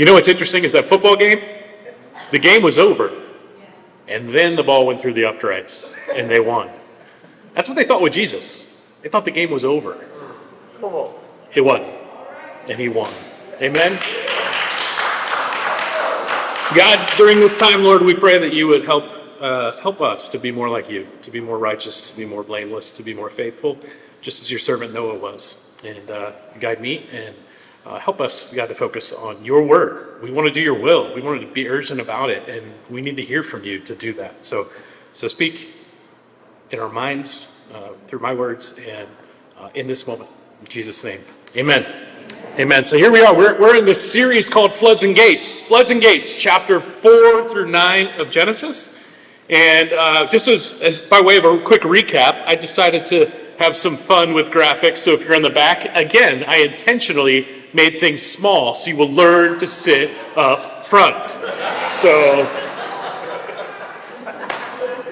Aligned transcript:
You 0.00 0.06
know 0.06 0.14
what's 0.14 0.28
interesting 0.28 0.64
is 0.64 0.72
that 0.72 0.86
football 0.86 1.14
game, 1.14 1.44
the 2.30 2.38
game 2.38 2.62
was 2.62 2.78
over. 2.78 3.12
And 4.08 4.30
then 4.30 4.56
the 4.56 4.62
ball 4.62 4.86
went 4.86 4.98
through 4.98 5.12
the 5.12 5.26
uprights 5.26 5.94
and 6.14 6.30
they 6.30 6.40
won. 6.40 6.70
That's 7.52 7.68
what 7.68 7.74
they 7.74 7.84
thought 7.84 8.00
with 8.00 8.14
Jesus. 8.14 8.80
They 9.02 9.10
thought 9.10 9.26
the 9.26 9.30
game 9.30 9.50
was 9.50 9.62
over. 9.62 10.02
It 11.54 11.60
wasn't. 11.60 11.92
And 12.70 12.78
he 12.78 12.88
won. 12.88 13.12
Amen. 13.60 14.00
God, 16.74 17.12
during 17.18 17.38
this 17.38 17.54
time, 17.54 17.84
Lord, 17.84 18.00
we 18.00 18.14
pray 18.14 18.38
that 18.38 18.54
you 18.54 18.68
would 18.68 18.86
help 18.86 19.04
uh, 19.38 19.70
help 19.82 20.00
us 20.00 20.30
to 20.30 20.38
be 20.38 20.50
more 20.50 20.70
like 20.70 20.88
you, 20.88 21.08
to 21.20 21.30
be 21.30 21.40
more 21.40 21.58
righteous, 21.58 22.00
to 22.10 22.16
be 22.16 22.24
more 22.24 22.42
blameless, 22.42 22.90
to 22.92 23.02
be 23.02 23.12
more 23.12 23.28
faithful, 23.28 23.76
just 24.22 24.40
as 24.40 24.50
your 24.50 24.60
servant 24.60 24.94
Noah 24.94 25.18
was. 25.18 25.76
And 25.84 26.10
uh, 26.10 26.32
guide 26.58 26.80
me 26.80 27.06
and 27.12 27.34
uh, 27.86 27.98
help 27.98 28.20
us, 28.20 28.52
God, 28.52 28.66
to 28.66 28.74
focus 28.74 29.12
on 29.12 29.44
your 29.44 29.62
word. 29.62 30.22
We 30.22 30.30
want 30.30 30.46
to 30.46 30.52
do 30.52 30.60
your 30.60 30.78
will. 30.78 31.14
We 31.14 31.20
want 31.20 31.40
to 31.40 31.46
be 31.46 31.68
urgent 31.68 32.00
about 32.00 32.30
it, 32.30 32.48
and 32.48 32.72
we 32.90 33.00
need 33.00 33.16
to 33.16 33.24
hear 33.24 33.42
from 33.42 33.64
you 33.64 33.80
to 33.80 33.94
do 33.94 34.12
that. 34.14 34.44
So, 34.44 34.66
so 35.12 35.28
speak 35.28 35.74
in 36.70 36.78
our 36.78 36.88
minds 36.88 37.48
uh, 37.74 37.90
through 38.06 38.20
my 38.20 38.34
words 38.34 38.78
and 38.86 39.08
uh, 39.58 39.70
in 39.74 39.86
this 39.86 40.06
moment. 40.06 40.30
In 40.60 40.66
Jesus' 40.66 41.02
name, 41.04 41.20
amen. 41.56 41.86
Amen. 42.58 42.84
So 42.84 42.98
here 42.98 43.10
we 43.10 43.22
are. 43.22 43.34
We're, 43.34 43.58
we're 43.58 43.76
in 43.76 43.84
this 43.84 44.12
series 44.12 44.50
called 44.50 44.74
Floods 44.74 45.02
and 45.04 45.14
Gates. 45.14 45.62
Floods 45.62 45.90
and 45.90 46.00
Gates, 46.00 46.36
chapter 46.36 46.80
4 46.80 47.48
through 47.48 47.70
9 47.70 48.20
of 48.20 48.28
Genesis. 48.28 48.98
And 49.48 49.92
uh, 49.92 50.26
just 50.26 50.48
as, 50.48 50.80
as 50.82 51.00
by 51.00 51.20
way 51.20 51.38
of 51.38 51.44
a 51.44 51.58
quick 51.60 51.82
recap, 51.82 52.42
I 52.46 52.54
decided 52.54 53.06
to 53.06 53.30
have 53.58 53.76
some 53.76 53.96
fun 53.96 54.34
with 54.34 54.50
graphics. 54.50 54.98
So 54.98 55.12
if 55.12 55.24
you're 55.24 55.34
in 55.34 55.42
the 55.42 55.50
back, 55.50 55.96
again, 55.96 56.44
I 56.46 56.58
intentionally 56.58 57.59
made 57.72 57.98
things 57.98 58.22
small 58.22 58.74
so 58.74 58.90
you 58.90 58.96
will 58.96 59.10
learn 59.10 59.58
to 59.58 59.66
sit 59.66 60.10
up 60.36 60.84
front. 60.84 61.24
So 61.78 62.44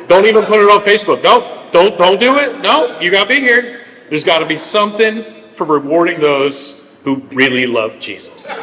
don't 0.07 0.27
even 0.27 0.45
put 0.45 0.61
it 0.61 0.71
on 0.71 0.81
Facebook. 0.81 1.23
No, 1.23 1.69
don't 1.73 1.99
don't 1.99 2.19
do 2.19 2.37
it. 2.37 2.61
No, 2.61 2.99
you 3.01 3.11
gotta 3.11 3.29
be 3.29 3.41
here. 3.41 3.85
There's 4.09 4.25
gotta 4.25 4.47
be 4.47 4.59
something 4.59 5.25
for 5.53 5.65
rewarding 5.65 6.21
those 6.21 6.89
who 7.05 7.17
really 7.33 7.67
love 7.67 7.99
Jesus. 7.99 8.61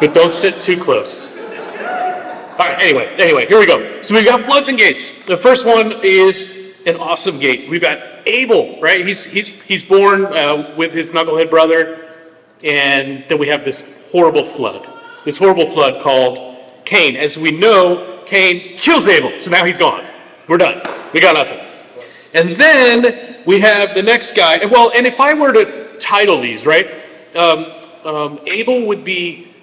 but 0.00 0.14
don't 0.14 0.32
sit 0.32 0.60
too 0.60 0.82
close. 0.82 1.36
All 1.38 2.66
right, 2.66 2.82
anyway, 2.82 3.14
anyway, 3.18 3.46
here 3.46 3.58
we 3.58 3.66
go. 3.66 4.02
So 4.02 4.14
we've 4.14 4.24
got 4.24 4.44
floods 4.44 4.68
and 4.68 4.76
gates. 4.76 5.24
The 5.24 5.36
first 5.36 5.64
one 5.64 5.92
is 6.02 6.59
an 6.86 6.96
awesome 6.96 7.38
gate. 7.38 7.68
We've 7.68 7.80
got 7.80 7.98
Abel, 8.26 8.80
right? 8.80 9.06
He's, 9.06 9.24
he's, 9.24 9.48
he's 9.48 9.84
born 9.84 10.26
uh, 10.26 10.74
with 10.76 10.92
his 10.92 11.10
knucklehead 11.10 11.50
brother, 11.50 12.08
and 12.62 13.24
then 13.28 13.38
we 13.38 13.48
have 13.48 13.64
this 13.64 14.08
horrible 14.10 14.44
flood. 14.44 14.88
This 15.24 15.38
horrible 15.38 15.68
flood 15.68 16.00
called 16.00 16.56
Cain. 16.84 17.16
As 17.16 17.38
we 17.38 17.50
know, 17.50 18.22
Cain 18.26 18.76
kills 18.76 19.08
Abel, 19.08 19.38
so 19.38 19.50
now 19.50 19.64
he's 19.64 19.78
gone. 19.78 20.04
We're 20.48 20.58
done. 20.58 20.82
We 21.12 21.20
got 21.20 21.34
nothing. 21.34 21.60
And 22.34 22.50
then 22.50 23.42
we 23.46 23.60
have 23.60 23.94
the 23.94 24.02
next 24.02 24.34
guy. 24.34 24.64
Well, 24.66 24.92
and 24.94 25.06
if 25.06 25.20
I 25.20 25.34
were 25.34 25.52
to 25.52 25.98
title 25.98 26.40
these, 26.40 26.66
right? 26.66 26.88
Um, 27.34 27.72
um, 28.04 28.40
Abel 28.46 28.86
would 28.86 29.04
be 29.04 29.54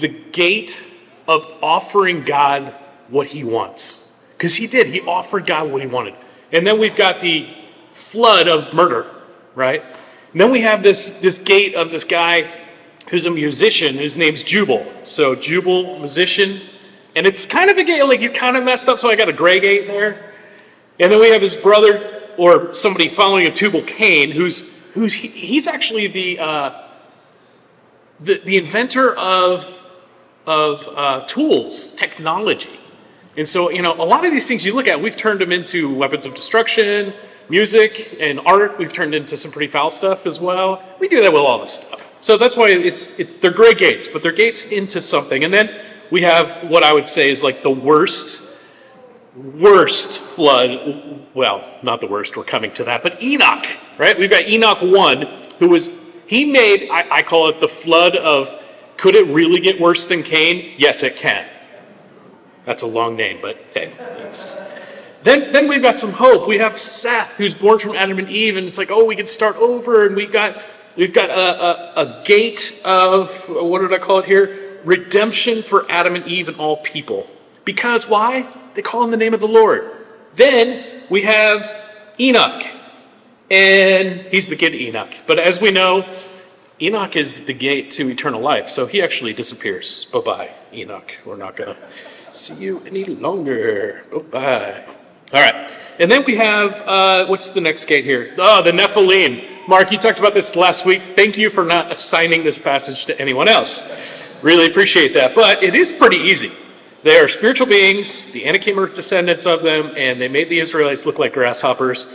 the 0.00 0.08
gate 0.08 0.84
of 1.28 1.46
offering 1.62 2.24
God 2.24 2.74
what 3.08 3.26
he 3.28 3.44
wants. 3.44 4.14
Because 4.36 4.54
he 4.54 4.66
did, 4.66 4.88
he 4.88 5.00
offered 5.02 5.46
God 5.46 5.70
what 5.70 5.80
he 5.80 5.86
wanted. 5.86 6.14
And 6.52 6.66
then 6.66 6.78
we've 6.78 6.96
got 6.96 7.20
the 7.20 7.48
flood 7.92 8.48
of 8.48 8.72
murder, 8.72 9.10
right? 9.54 9.82
And 10.32 10.40
then 10.40 10.50
we 10.50 10.60
have 10.60 10.82
this, 10.82 11.20
this 11.20 11.38
gate 11.38 11.74
of 11.74 11.90
this 11.90 12.04
guy 12.04 12.50
who's 13.08 13.26
a 13.26 13.30
musician. 13.30 13.94
His 13.94 14.16
name's 14.16 14.42
Jubal. 14.42 14.86
So, 15.04 15.34
Jubal, 15.34 15.98
musician. 15.98 16.60
And 17.14 17.26
it's 17.26 17.46
kind 17.46 17.70
of 17.70 17.78
a 17.78 17.84
gate, 17.84 18.02
like 18.02 18.20
he's 18.20 18.30
kind 18.30 18.56
of 18.56 18.64
messed 18.64 18.88
up, 18.88 18.98
so 18.98 19.10
I 19.10 19.16
got 19.16 19.28
a 19.28 19.32
gray 19.32 19.60
gate 19.60 19.86
there. 19.86 20.32
And 21.00 21.10
then 21.10 21.20
we 21.20 21.30
have 21.30 21.42
his 21.42 21.56
brother, 21.56 22.22
or 22.36 22.74
somebody 22.74 23.08
following 23.08 23.46
a 23.46 23.52
Tubal 23.52 23.82
Cain, 23.82 24.30
who's, 24.30 24.72
who's 24.92 25.14
he, 25.14 25.28
he's 25.28 25.66
actually 25.66 26.06
the, 26.06 26.38
uh, 26.38 26.88
the, 28.20 28.40
the 28.44 28.56
inventor 28.56 29.16
of 29.16 29.82
of 30.46 30.88
uh, 30.94 31.24
tools, 31.26 31.92
technology. 31.94 32.78
And 33.36 33.46
so, 33.46 33.70
you 33.70 33.82
know, 33.82 33.92
a 33.92 34.04
lot 34.04 34.24
of 34.24 34.32
these 34.32 34.48
things 34.48 34.64
you 34.64 34.74
look 34.74 34.88
at, 34.88 35.00
we've 35.00 35.16
turned 35.16 35.40
them 35.40 35.52
into 35.52 35.94
weapons 35.94 36.24
of 36.24 36.34
destruction, 36.34 37.12
music, 37.48 38.16
and 38.18 38.40
art. 38.46 38.78
We've 38.78 38.92
turned 38.92 39.14
into 39.14 39.36
some 39.36 39.50
pretty 39.50 39.70
foul 39.70 39.90
stuff 39.90 40.26
as 40.26 40.40
well. 40.40 40.82
We 40.98 41.08
do 41.08 41.20
that 41.20 41.32
with 41.32 41.42
all 41.42 41.60
this 41.60 41.74
stuff. 41.74 42.16
So 42.20 42.38
that's 42.38 42.56
why 42.56 42.70
it's 42.70 43.08
it, 43.18 43.40
they're 43.40 43.50
great 43.50 43.78
gates, 43.78 44.08
but 44.08 44.22
they're 44.22 44.32
gates 44.32 44.64
into 44.66 45.00
something. 45.00 45.44
And 45.44 45.52
then 45.52 45.80
we 46.10 46.22
have 46.22 46.56
what 46.70 46.82
I 46.82 46.92
would 46.92 47.06
say 47.06 47.30
is 47.30 47.42
like 47.42 47.62
the 47.62 47.70
worst, 47.70 48.58
worst 49.36 50.20
flood. 50.20 51.26
Well, 51.34 51.64
not 51.82 52.00
the 52.00 52.06
worst. 52.06 52.36
We're 52.36 52.44
coming 52.44 52.72
to 52.72 52.84
that, 52.84 53.02
but 53.02 53.22
Enoch, 53.22 53.66
right? 53.98 54.18
We've 54.18 54.30
got 54.30 54.48
Enoch 54.48 54.80
one, 54.80 55.28
who 55.58 55.68
was 55.68 55.90
he 56.26 56.44
made. 56.50 56.88
I, 56.90 57.18
I 57.18 57.22
call 57.22 57.48
it 57.48 57.60
the 57.60 57.68
flood 57.68 58.16
of 58.16 58.60
could 58.96 59.14
it 59.14 59.26
really 59.26 59.60
get 59.60 59.78
worse 59.78 60.06
than 60.06 60.22
Cain? 60.22 60.74
Yes, 60.78 61.02
it 61.02 61.16
can. 61.16 61.46
That's 62.66 62.82
a 62.82 62.86
long 62.86 63.16
name, 63.16 63.38
but 63.40 63.56
hey, 63.72 63.92
it's. 64.18 64.60
Then, 65.22 65.50
then 65.52 65.66
we've 65.66 65.82
got 65.82 65.98
some 65.98 66.12
hope. 66.12 66.46
We 66.46 66.58
have 66.58 66.78
Seth, 66.78 67.38
who's 67.38 67.54
born 67.54 67.78
from 67.78 67.96
Adam 67.96 68.18
and 68.18 68.28
Eve, 68.28 68.56
and 68.56 68.66
it's 68.66 68.76
like, 68.76 68.90
oh, 68.90 69.04
we 69.04 69.16
can 69.16 69.26
start 69.26 69.56
over, 69.56 70.04
and 70.04 70.14
we've 70.14 70.32
got 70.32 70.62
we've 70.96 71.12
got 71.12 71.30
a, 71.30 72.00
a, 72.00 72.20
a 72.20 72.24
gate 72.24 72.80
of 72.84 73.46
what 73.48 73.80
did 73.80 73.92
I 73.92 73.98
call 73.98 74.18
it 74.18 74.26
here? 74.26 74.80
Redemption 74.84 75.62
for 75.62 75.90
Adam 75.90 76.16
and 76.16 76.26
Eve 76.26 76.48
and 76.48 76.56
all 76.58 76.78
people. 76.78 77.28
Because 77.64 78.08
why? 78.08 78.52
They 78.74 78.82
call 78.82 79.02
on 79.02 79.10
the 79.10 79.16
name 79.16 79.32
of 79.32 79.40
the 79.40 79.48
Lord. 79.48 79.90
Then 80.34 81.04
we 81.08 81.22
have 81.22 81.72
Enoch, 82.18 82.64
and 83.50 84.22
he's 84.22 84.48
the 84.48 84.56
kid 84.56 84.74
Enoch. 84.74 85.14
But 85.26 85.38
as 85.38 85.60
we 85.60 85.70
know, 85.70 86.04
Enoch 86.80 87.14
is 87.16 87.46
the 87.46 87.54
gate 87.54 87.92
to 87.92 88.08
eternal 88.10 88.40
life, 88.40 88.68
so 88.68 88.86
he 88.86 89.00
actually 89.02 89.32
disappears. 89.32 90.06
Bye 90.06 90.20
bye, 90.20 90.50
Enoch. 90.72 91.16
We're 91.24 91.36
not 91.36 91.56
going 91.56 91.74
to 91.74 91.76
see 92.36 92.54
you 92.54 92.82
any 92.86 93.04
longer. 93.04 94.04
Bye. 94.30 94.84
All 95.32 95.40
right. 95.40 95.72
And 95.98 96.10
then 96.10 96.24
we 96.24 96.36
have, 96.36 96.82
uh, 96.82 97.26
what's 97.26 97.50
the 97.50 97.60
next 97.60 97.86
gate 97.86 98.04
here? 98.04 98.34
Oh, 98.38 98.62
the 98.62 98.70
Nephilim. 98.70 99.66
Mark, 99.66 99.90
you 99.90 99.98
talked 99.98 100.18
about 100.18 100.34
this 100.34 100.54
last 100.54 100.84
week. 100.84 101.02
Thank 101.02 101.38
you 101.38 101.48
for 101.50 101.64
not 101.64 101.90
assigning 101.90 102.44
this 102.44 102.58
passage 102.58 103.06
to 103.06 103.20
anyone 103.20 103.48
else. 103.48 104.22
Really 104.42 104.66
appreciate 104.66 105.14
that. 105.14 105.34
But 105.34 105.62
it 105.62 105.74
is 105.74 105.90
pretty 105.92 106.18
easy. 106.18 106.52
They 107.02 107.18
are 107.18 107.28
spiritual 107.28 107.68
beings, 107.68 108.26
the 108.28 108.46
Anakim 108.48 108.80
are 108.80 108.88
descendants 108.88 109.46
of 109.46 109.62
them, 109.62 109.92
and 109.96 110.20
they 110.20 110.26
made 110.26 110.48
the 110.48 110.58
Israelites 110.58 111.06
look 111.06 111.20
like 111.20 111.32
grasshoppers. 111.32 112.08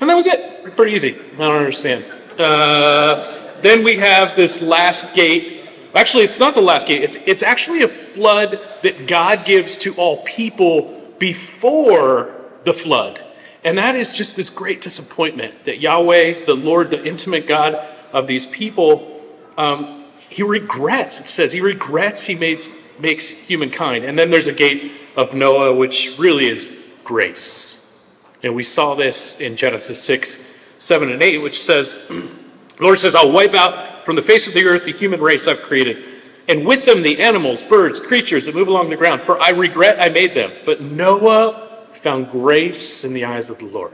And 0.00 0.10
that 0.10 0.14
was 0.14 0.26
it. 0.26 0.74
Pretty 0.76 0.92
easy. 0.92 1.14
I 1.34 1.36
don't 1.36 1.54
understand. 1.54 2.04
Uh, 2.38 3.24
then 3.62 3.84
we 3.84 3.96
have 3.98 4.34
this 4.34 4.60
last 4.60 5.14
gate. 5.14 5.59
Actually, 5.94 6.24
it's 6.24 6.38
not 6.38 6.54
the 6.54 6.60
last 6.60 6.86
gate. 6.86 7.02
It's, 7.02 7.16
it's 7.26 7.42
actually 7.42 7.82
a 7.82 7.88
flood 7.88 8.60
that 8.82 9.06
God 9.06 9.44
gives 9.44 9.76
to 9.78 9.94
all 9.94 10.22
people 10.22 11.00
before 11.18 12.34
the 12.64 12.72
flood. 12.72 13.22
And 13.64 13.76
that 13.76 13.94
is 13.94 14.12
just 14.12 14.36
this 14.36 14.50
great 14.50 14.80
disappointment 14.80 15.64
that 15.64 15.80
Yahweh, 15.80 16.46
the 16.46 16.54
Lord, 16.54 16.90
the 16.90 17.04
intimate 17.04 17.46
God 17.46 17.74
of 18.12 18.26
these 18.26 18.46
people, 18.46 19.20
um, 19.58 20.04
he 20.28 20.42
regrets. 20.42 21.20
It 21.20 21.26
says 21.26 21.52
he 21.52 21.60
regrets 21.60 22.24
he 22.24 22.34
makes, 22.36 22.70
makes 22.98 23.28
humankind. 23.28 24.04
And 24.04 24.18
then 24.18 24.30
there's 24.30 24.46
a 24.46 24.52
gate 24.52 24.92
of 25.16 25.34
Noah, 25.34 25.74
which 25.74 26.16
really 26.18 26.48
is 26.48 26.68
grace. 27.04 27.98
And 28.42 28.54
we 28.54 28.62
saw 28.62 28.94
this 28.94 29.40
in 29.40 29.56
Genesis 29.56 30.02
6 30.02 30.38
7 30.78 31.12
and 31.12 31.22
8, 31.22 31.38
which 31.38 31.60
says, 31.60 32.10
Lord 32.80 32.98
says, 32.98 33.14
I'll 33.14 33.30
wipe 33.30 33.52
out 33.52 33.89
from 34.10 34.16
the 34.16 34.22
face 34.22 34.48
of 34.48 34.54
the 34.54 34.64
earth 34.64 34.84
the 34.84 34.92
human 34.92 35.20
race 35.20 35.46
I've 35.46 35.62
created, 35.62 36.04
and 36.48 36.66
with 36.66 36.84
them 36.84 37.00
the 37.00 37.20
animals, 37.20 37.62
birds, 37.62 38.00
creatures 38.00 38.46
that 38.46 38.56
move 38.56 38.66
along 38.66 38.90
the 38.90 38.96
ground, 38.96 39.22
for 39.22 39.40
I 39.40 39.50
regret 39.50 40.02
I 40.02 40.08
made 40.08 40.34
them. 40.34 40.50
But 40.66 40.80
Noah 40.80 41.86
found 41.92 42.28
grace 42.28 43.04
in 43.04 43.12
the 43.12 43.24
eyes 43.24 43.50
of 43.50 43.58
the 43.58 43.66
Lord. 43.66 43.92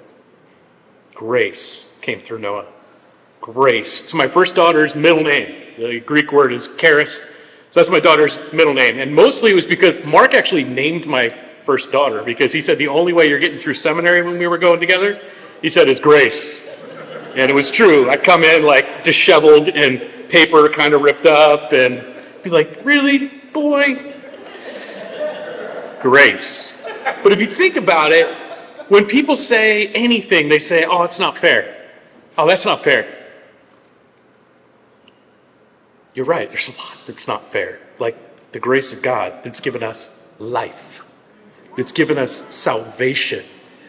Grace 1.13 1.93
came 2.01 2.23
through 2.23 2.39
Noah. 2.39 2.65
Grace. 3.43 4.01
It's 4.01 4.15
my 4.15 4.27
first 4.27 4.55
daughter's 4.55 4.95
middle 4.95 5.23
name. 5.23 5.75
The 5.77 6.01
Greek 6.01 6.33
word 6.33 6.51
is 6.51 6.75
charis. 6.79 7.25
So 7.71 7.81
that's 7.81 7.91
my 7.91 8.01
daughter's 8.01 8.39
middle 8.55 8.73
name. 8.73 8.99
And 8.99 9.15
mostly 9.15 9.51
it 9.51 9.55
was 9.55 9.67
because 9.67 10.03
Mark 10.03 10.33
actually 10.33 10.65
named 10.65 11.05
my 11.05 11.29
first 11.65 11.93
daughter 11.93 12.23
because 12.23 12.55
he 12.55 12.63
said 12.63 12.79
the 12.79 12.89
only 12.89 13.13
way 13.13 13.29
you're 13.29 13.39
getting 13.39 13.61
through 13.61 13.75
seminary 13.75 14.23
when 14.23 14.39
we 14.39 14.47
were 14.47 14.57
going 14.57 14.81
together, 14.81 15.21
he 15.61 15.69
said, 15.69 15.89
is 15.89 16.01
grace. 16.01 16.66
And 17.37 17.51
it 17.51 17.55
was 17.55 17.71
true. 17.71 18.09
I'd 18.09 18.25
come 18.25 18.43
in 18.45 18.65
like 18.65 19.05
disheveled 19.05 19.69
and 19.69 20.01
paper 20.31 20.69
kind 20.71 20.95
of 20.95 21.03
ripped 21.03 21.27
up 21.27 21.73
and 21.73 22.03
be 22.43 22.49
like, 22.49 22.81
really, 22.83 23.29
boy? 23.53 24.15
Grace. 26.01 26.83
But 27.23 27.33
if 27.33 27.41
you 27.41 27.47
think 27.47 27.77
about 27.77 28.11
it, 28.11 28.35
when 28.89 29.05
people 29.05 29.37
say 29.37 29.89
anything, 29.89 30.49
they 30.49 30.59
say, 30.59 30.85
oh, 30.85 31.03
it's 31.03 31.19
not 31.19 31.37
fair. 31.37 31.91
Oh, 32.39 32.49
that's 32.49 32.65
not 32.65 32.83
fair. 32.83 33.07
you're 36.15 36.25
right, 36.25 36.49
there's 36.49 36.69
a 36.69 36.79
lot 36.79 36.97
that's 37.07 37.29
not 37.29 37.47
fair. 37.47 37.79
Like 37.99 38.17
the 38.53 38.59
grace 38.59 38.95
of 38.95 39.03
God 39.03 39.45
that's 39.45 39.61
given 39.61 39.83
us 39.83 40.35
life, 40.39 41.05
that's 41.77 41.93
given 41.93 42.17
us 42.17 42.33
salvation. 42.33 43.45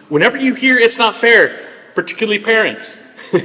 Whenever 0.10 0.36
you 0.36 0.54
hear 0.54 0.78
it's 0.78 0.98
not 0.98 1.16
fair, 1.16 1.70
particularly 1.96 2.40
parents, 2.40 3.07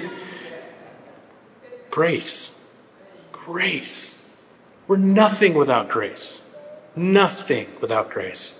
grace. 1.91 2.59
Grace. 3.33 4.41
We're 4.87 4.97
nothing 4.97 5.55
without 5.55 5.89
grace. 5.89 6.55
Nothing 6.97 7.69
without 7.81 8.11
grace. 8.11 8.59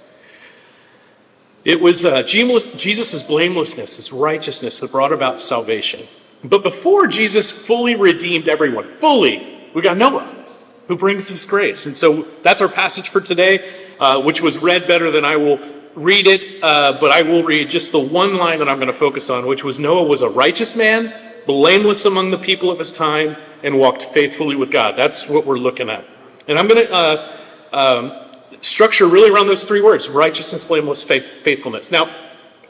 It 1.65 1.81
was 1.81 2.05
uh, 2.05 2.23
Jesus' 2.23 3.23
blamelessness, 3.23 3.97
his 3.97 4.13
righteousness 4.13 4.81
that 4.81 4.91
brought 4.91 5.13
about 5.13 5.39
salvation. 5.39 6.07
But 6.43 6.65
before 6.65 7.07
Jesus 7.07 7.51
fully 7.51 7.95
redeemed 7.95 8.49
everyone, 8.49 8.89
fully, 8.89 9.69
we 9.75 9.83
got 9.83 9.97
Noah 9.97 10.45
who 10.89 10.97
brings 10.97 11.29
this 11.29 11.45
grace. 11.45 11.87
And 11.87 11.97
so 11.97 12.23
that's 12.43 12.61
our 12.61 12.69
passage 12.69 13.09
for 13.09 13.21
today, 13.21 13.93
uh, 14.01 14.21
which 14.21 14.41
was 14.41 14.59
read 14.59 14.89
better 14.89 15.11
than 15.11 15.25
I 15.25 15.37
will 15.37 15.61
read 15.95 16.27
it, 16.27 16.63
uh, 16.63 16.99
but 17.01 17.11
I 17.11 17.23
will 17.23 17.43
read 17.43 17.69
just 17.71 17.93
the 17.93 18.01
one 18.01 18.35
line 18.35 18.59
that 18.59 18.69
I'm 18.69 18.79
going 18.79 18.89
to 18.89 18.95
focus 18.95 19.31
on, 19.31 19.47
which 19.47 19.65
was 19.65 19.79
Noah 19.79 20.05
was 20.05 20.23
a 20.23 20.29
righteous 20.29 20.75
man, 20.75 21.15
blameless 21.47 22.05
among 22.05 22.31
the 22.31 22.39
people 22.39 22.71
of 22.71 22.79
his 22.79 22.91
time, 22.91 23.37
and 23.63 23.79
walked 23.79 24.05
faithfully 24.07 24.57
with 24.57 24.71
God. 24.71 24.97
That's 24.97 25.29
what 25.29 25.47
we're 25.47 25.59
looking 25.59 25.91
at. 25.91 26.05
And 26.49 26.59
I'm 26.59 26.67
going 26.67 26.87
to 26.87 26.93
uh, 26.93 27.37
um, 27.73 28.13
structure 28.61 29.07
really 29.07 29.31
around 29.31 29.47
those 29.47 29.65
three 29.65 29.81
words 29.81 30.09
righteousness, 30.09 30.65
blameless, 30.65 31.03
faith, 31.03 31.25
faithfulness. 31.43 31.91
Now, 31.91 32.11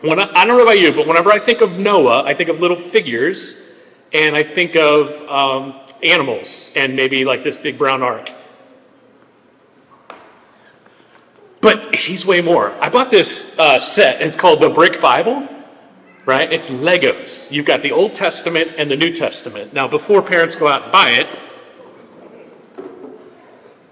when 0.01 0.19
I, 0.19 0.31
I, 0.35 0.45
don't 0.45 0.57
know 0.57 0.65
about 0.65 0.81
you, 0.81 0.93
but 0.93 1.07
whenever 1.07 1.31
I 1.31 1.39
think 1.39 1.61
of 1.61 1.73
Noah, 1.73 2.25
I 2.25 2.35
think 2.35 2.49
of 2.49 2.61
little 2.61 2.77
figures, 2.77 3.73
and 4.13 4.37
I 4.37 4.43
think 4.43 4.77
of 4.77 5.11
um, 5.29 5.81
animals, 6.03 6.73
and 6.77 6.97
maybe 6.97 7.25
like 7.25 7.45
this 7.45 7.57
big 7.57 7.79
brown 7.79 8.03
ark. 8.03 8.31
But 11.62 11.94
he's 11.94 12.26
way 12.26 12.41
more. 12.41 12.73
I 12.81 12.91
bought 12.91 13.12
this 13.12 13.56
uh, 13.56 13.79
set. 13.79 14.20
It's 14.20 14.37
called 14.37 14.61
the 14.61 14.69
Brick 14.69 15.00
Bible, 15.00 15.49
right? 16.26 16.53
It's 16.53 16.69
Legos. 16.69 17.53
You've 17.53 17.67
got 17.67 17.82
the 17.82 17.93
Old 17.93 18.17
Testament 18.17 18.73
and 18.76 18.91
the 18.91 18.97
New 18.97 19.12
Testament. 19.12 19.73
Now, 19.73 19.87
before 19.87 20.23
parents 20.23 20.56
go 20.56 20.67
out 20.67 20.82
and 20.82 20.93
buy 20.93 21.11
it, 21.11 21.29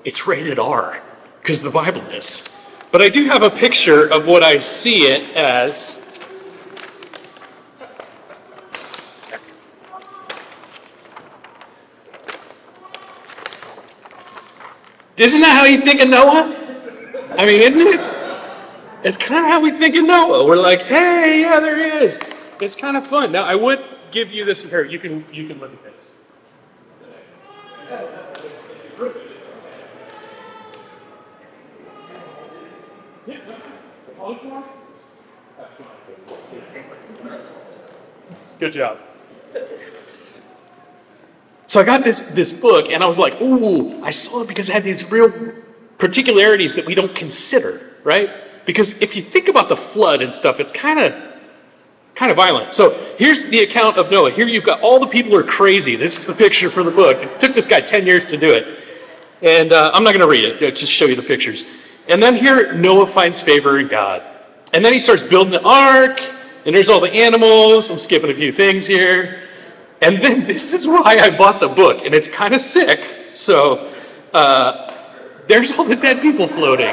it's 0.05 0.27
rated 0.27 0.59
R 0.59 1.01
because 1.41 1.63
the 1.63 1.71
Bible 1.71 2.03
is. 2.09 2.43
But 2.91 3.03
I 3.03 3.09
do 3.09 3.27
have 3.27 3.45
a 3.45 3.51
picture 3.51 4.13
of 4.13 4.27
what 4.27 4.43
I 4.43 4.59
see 4.59 5.03
it 5.03 5.37
as. 5.37 6.03
Isn't 15.17 15.41
that 15.43 15.57
how 15.57 15.67
you 15.67 15.79
think 15.79 16.01
of 16.01 16.09
Noah? 16.09 16.60
I 17.41 17.47
mean, 17.47 17.63
isn't 17.63 17.81
it? 17.81 18.01
It's 19.03 19.17
kind 19.17 19.43
of 19.43 19.51
how 19.51 19.61
we 19.61 19.71
think 19.71 19.97
of 19.97 20.05
Noah. 20.05 20.45
We're 20.45 20.57
like, 20.57 20.83
hey, 20.83 21.41
yeah, 21.41 21.59
there 21.59 21.75
he 21.75 22.05
is. 22.05 22.21
It's 22.61 22.77
kind 22.77 22.99
of 22.99 23.07
fun. 23.07 23.33
Now, 23.33 23.45
I 23.45 23.55
would 23.55 23.83
give 24.11 24.31
you 24.31 24.45
this 24.45 24.63
here. 24.63 24.85
You 24.85 24.99
can 24.99 25.25
you 25.33 25.47
can 25.49 25.59
look 25.59 25.73
at 25.73 25.83
this. 25.83 26.19
Good 38.59 38.73
job. 38.75 38.99
So 41.67 41.81
I 41.81 41.85
got 41.85 42.05
this, 42.05 42.21
this 42.21 42.53
book 42.53 42.91
and 42.91 43.03
I 43.03 43.07
was 43.07 43.19
like, 43.19 43.41
ooh, 43.41 44.03
I 44.03 44.11
saw 44.11 44.43
it 44.43 44.49
because 44.49 44.69
it 44.69 44.73
had 44.73 44.85
these 44.85 45.11
real 45.11 45.31
particularities 46.01 46.75
that 46.75 46.87
we 46.87 46.95
don't 46.95 47.15
consider, 47.15 47.81
right? 48.03 48.31
Because 48.65 48.95
if 49.01 49.15
you 49.15 49.23
think 49.23 49.49
about 49.49 49.69
the 49.69 49.77
flood 49.77 50.23
and 50.23 50.35
stuff, 50.35 50.59
it's 50.61 50.73
kind 50.73 50.99
of 50.99 51.15
kind 52.15 52.31
of 52.31 52.37
violent. 52.37 52.73
So 52.73 52.91
here's 53.17 53.47
the 53.47 53.61
account 53.61 53.97
of 53.97 54.11
Noah. 54.11 54.31
Here 54.31 54.47
you've 54.47 54.65
got 54.65 54.81
all 54.81 54.99
the 54.99 55.07
people 55.07 55.35
are 55.37 55.43
crazy. 55.43 55.97
This 55.97 56.19
is 56.19 56.27
the 56.27 56.35
picture 56.35 56.69
for 56.69 56.83
the 56.83 56.91
book. 56.91 57.23
It 57.23 57.41
took 57.41 57.55
this 57.55 57.67
guy 57.67 57.81
10 57.81 58.05
years 58.05 58.27
to 58.27 58.37
do 58.37 58.53
it. 58.53 58.79
And 59.43 59.73
uh, 59.73 59.91
I'm 59.95 60.05
not 60.05 60.11
going 60.11 60.21
to 60.21 60.29
read 60.29 60.45
it, 60.45 60.77
just 60.77 60.93
show 60.93 61.07
you 61.07 61.17
the 61.17 61.23
pictures. 61.23 61.65
And 62.09 62.23
then 62.23 62.35
here, 62.35 62.75
Noah 62.75 63.07
finds 63.07 63.41
favor 63.41 63.79
in 63.79 63.89
God. 63.89 64.23
And 64.75 64.85
then 64.85 64.93
he 64.93 64.99
starts 64.99 65.23
building 65.23 65.53
the 65.53 65.63
ark, 65.63 66.21
and 66.67 66.75
there's 66.75 66.89
all 66.89 67.01
the 67.01 67.13
animals. 67.13 67.91
I'm 67.91 67.99
skipping 67.99 68.31
a 68.31 68.35
few 68.35 68.53
things 68.53 68.87
here. 68.87 69.49
And 70.03 70.21
then 70.21 70.47
this 70.47 70.75
is 70.75 70.87
why 70.87 71.19
I 71.21 71.31
bought 71.31 71.61
the 71.61 71.69
book, 71.69 72.05
and 72.05 72.15
it's 72.15 72.29
kind 72.29 72.55
of 72.55 72.61
sick. 72.61 73.01
So 73.29 73.93
uh, 74.35 75.00
there's 75.51 75.77
all 75.77 75.85
the 75.85 75.97
dead 75.97 76.23
people 76.23 76.47
floating. 76.47 76.87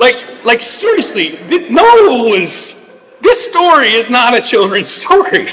like, 0.00 0.44
like 0.44 0.60
seriously, 0.60 1.38
Noah 1.70 2.28
was. 2.28 2.82
This 3.20 3.44
story 3.44 3.92
is 3.92 4.10
not 4.10 4.36
a 4.36 4.40
children's 4.40 4.88
story. 4.88 5.48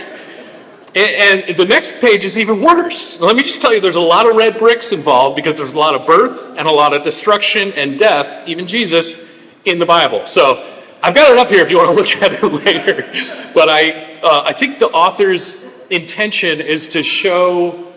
And, 0.95 1.43
and, 1.43 1.57
the 1.57 1.65
next 1.65 1.99
page 1.99 2.23
is 2.23 2.37
even 2.37 2.61
worse. 2.61 3.19
Let 3.19 3.35
me 3.35 3.41
just 3.41 3.61
tell 3.61 3.73
you, 3.73 3.79
there's 3.79 3.95
a 3.95 3.99
lot 4.01 4.29
of 4.29 4.35
red 4.35 4.59
bricks 4.59 4.91
involved 4.91 5.35
because 5.35 5.57
there's 5.57 5.73
a 5.73 5.79
lot 5.79 5.95
of 5.95 6.05
birth 6.05 6.55
and 6.55 6.67
a 6.67 6.71
lot 6.71 6.93
of 6.93 7.01
destruction 7.01 7.71
and 7.73 7.97
death, 7.97 8.47
even 8.47 8.67
Jesus, 8.67 9.27
in 9.65 9.79
the 9.79 9.87
Bible. 9.87 10.25
So 10.27 10.63
I've 11.01 11.15
got 11.15 11.31
it 11.31 11.37
up 11.37 11.49
here 11.49 11.63
if 11.63 11.71
you 11.71 11.77
want 11.77 11.89
to 11.89 11.95
look 11.99 12.15
at 12.17 12.43
it 12.43 12.65
later. 12.65 13.51
But 13.55 13.69
I, 13.69 14.19
uh, 14.21 14.43
I 14.45 14.53
think 14.53 14.77
the 14.77 14.89
author's 14.89 15.72
intention 15.93 16.61
is 16.61 16.87
to 16.87 17.03
show 17.03 17.93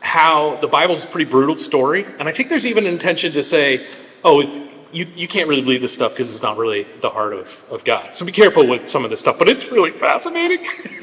how 0.00 0.56
the 0.60 0.68
Bible 0.68 0.94
is 0.94 1.04
a 1.04 1.08
pretty 1.08 1.30
brutal 1.30 1.56
story. 1.56 2.06
And 2.18 2.28
I 2.28 2.32
think 2.32 2.48
there's 2.48 2.66
even 2.66 2.86
an 2.86 2.92
intention 2.92 3.32
to 3.32 3.44
say, 3.44 3.86
oh, 4.24 4.42
you, 4.92 5.06
you 5.14 5.28
can't 5.28 5.48
really 5.48 5.62
believe 5.62 5.80
this 5.80 5.92
stuff 5.92 6.12
because 6.12 6.32
it's 6.32 6.42
not 6.42 6.56
really 6.56 6.86
the 7.00 7.10
heart 7.10 7.32
of, 7.32 7.64
of 7.70 7.84
God. 7.84 8.14
So 8.14 8.24
be 8.24 8.32
careful 8.32 8.66
with 8.66 8.88
some 8.88 9.04
of 9.04 9.10
this 9.10 9.20
stuff, 9.20 9.38
but 9.38 9.48
it's 9.48 9.70
really 9.70 9.92
fascinating. 9.92 10.60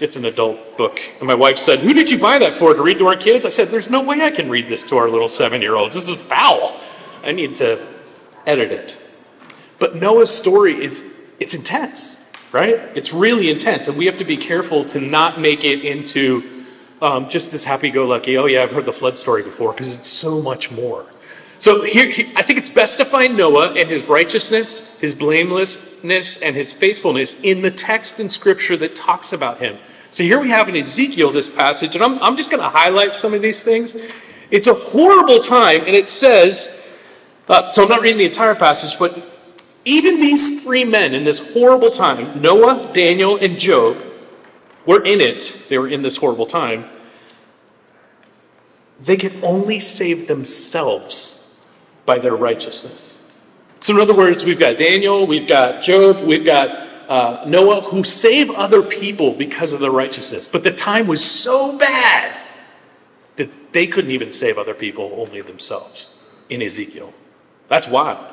it's 0.00 0.16
an 0.16 0.26
adult 0.26 0.76
book. 0.76 1.00
And 1.18 1.26
my 1.26 1.34
wife 1.34 1.58
said, 1.58 1.80
Who 1.80 1.92
did 1.92 2.10
you 2.10 2.18
buy 2.18 2.38
that 2.38 2.54
for? 2.54 2.72
To 2.74 2.82
read 2.82 2.98
to 2.98 3.06
our 3.06 3.16
kids? 3.16 3.44
I 3.44 3.50
said, 3.50 3.68
There's 3.68 3.90
no 3.90 4.00
way 4.02 4.20
I 4.22 4.30
can 4.30 4.48
read 4.48 4.68
this 4.68 4.84
to 4.84 4.96
our 4.96 5.08
little 5.08 5.28
seven 5.28 5.60
year 5.60 5.74
olds. 5.74 5.94
This 5.94 6.08
is 6.08 6.20
foul. 6.20 6.78
I 7.22 7.32
need 7.32 7.54
to 7.56 7.84
edit 8.46 8.70
it. 8.70 8.98
But 9.78 9.96
Noah's 9.96 10.34
story 10.34 10.80
is 10.82 11.04
it's 11.40 11.54
intense, 11.54 12.29
right? 12.52 12.74
It's 12.94 13.12
really 13.12 13.50
intense. 13.50 13.88
And 13.88 13.96
we 13.96 14.06
have 14.06 14.16
to 14.18 14.24
be 14.24 14.36
careful 14.36 14.84
to 14.86 15.00
not 15.00 15.40
make 15.40 15.64
it 15.64 15.84
into 15.84 16.64
um, 17.02 17.28
just 17.28 17.50
this 17.50 17.64
happy 17.64 17.90
go 17.90 18.06
lucky, 18.06 18.36
oh 18.36 18.46
yeah, 18.46 18.62
I've 18.62 18.72
heard 18.72 18.84
the 18.84 18.92
flood 18.92 19.16
story 19.16 19.42
before, 19.42 19.72
because 19.72 19.94
it's 19.94 20.06
so 20.06 20.42
much 20.42 20.70
more. 20.70 21.06
So 21.58 21.82
here, 21.82 22.10
I 22.36 22.42
think 22.42 22.58
it's 22.58 22.70
best 22.70 22.98
to 22.98 23.04
find 23.04 23.36
Noah 23.36 23.74
and 23.74 23.88
his 23.88 24.06
righteousness, 24.06 24.98
his 24.98 25.14
blamelessness, 25.14 26.38
and 26.38 26.56
his 26.56 26.72
faithfulness 26.72 27.38
in 27.42 27.60
the 27.62 27.70
text 27.70 28.18
in 28.18 28.28
Scripture 28.28 28.76
that 28.78 28.94
talks 28.94 29.32
about 29.32 29.58
him. 29.58 29.76
So 30.10 30.24
here 30.24 30.40
we 30.40 30.48
have 30.48 30.68
in 30.68 30.76
Ezekiel 30.76 31.30
this 31.30 31.48
passage, 31.48 31.94
and 31.94 32.02
I'm, 32.02 32.18
I'm 32.20 32.36
just 32.36 32.50
going 32.50 32.62
to 32.62 32.68
highlight 32.68 33.14
some 33.14 33.34
of 33.34 33.42
these 33.42 33.62
things. 33.62 33.94
It's 34.50 34.66
a 34.66 34.74
horrible 34.74 35.38
time, 35.38 35.82
and 35.82 35.94
it 35.94 36.08
says, 36.08 36.68
uh, 37.48 37.70
so 37.72 37.82
I'm 37.84 37.88
not 37.88 38.00
reading 38.00 38.18
the 38.18 38.24
entire 38.24 38.54
passage, 38.54 38.98
but 38.98 39.29
even 39.84 40.20
these 40.20 40.62
three 40.62 40.84
men 40.84 41.14
in 41.14 41.24
this 41.24 41.38
horrible 41.38 41.90
time, 41.90 42.40
Noah, 42.40 42.90
Daniel, 42.92 43.36
and 43.36 43.58
Job, 43.58 43.96
were 44.86 45.02
in 45.04 45.20
it. 45.20 45.56
They 45.68 45.78
were 45.78 45.88
in 45.88 46.02
this 46.02 46.16
horrible 46.16 46.46
time. 46.46 46.84
They 49.02 49.16
could 49.16 49.42
only 49.42 49.80
save 49.80 50.26
themselves 50.26 51.56
by 52.04 52.18
their 52.18 52.36
righteousness. 52.36 53.30
So, 53.80 53.94
in 53.94 54.00
other 54.00 54.14
words, 54.14 54.44
we've 54.44 54.58
got 54.58 54.76
Daniel, 54.76 55.26
we've 55.26 55.48
got 55.48 55.82
Job, 55.82 56.20
we've 56.20 56.44
got 56.44 56.68
uh, 57.08 57.44
Noah 57.46 57.80
who 57.80 58.04
save 58.04 58.50
other 58.50 58.82
people 58.82 59.32
because 59.32 59.72
of 59.72 59.80
their 59.80 59.90
righteousness. 59.90 60.46
But 60.46 60.62
the 60.62 60.70
time 60.70 61.06
was 61.06 61.24
so 61.24 61.78
bad 61.78 62.38
that 63.36 63.72
they 63.72 63.86
couldn't 63.86 64.10
even 64.10 64.32
save 64.32 64.58
other 64.58 64.74
people, 64.74 65.10
only 65.16 65.40
themselves 65.40 66.14
in 66.50 66.60
Ezekiel. 66.60 67.14
That's 67.68 67.88
wild. 67.88 68.26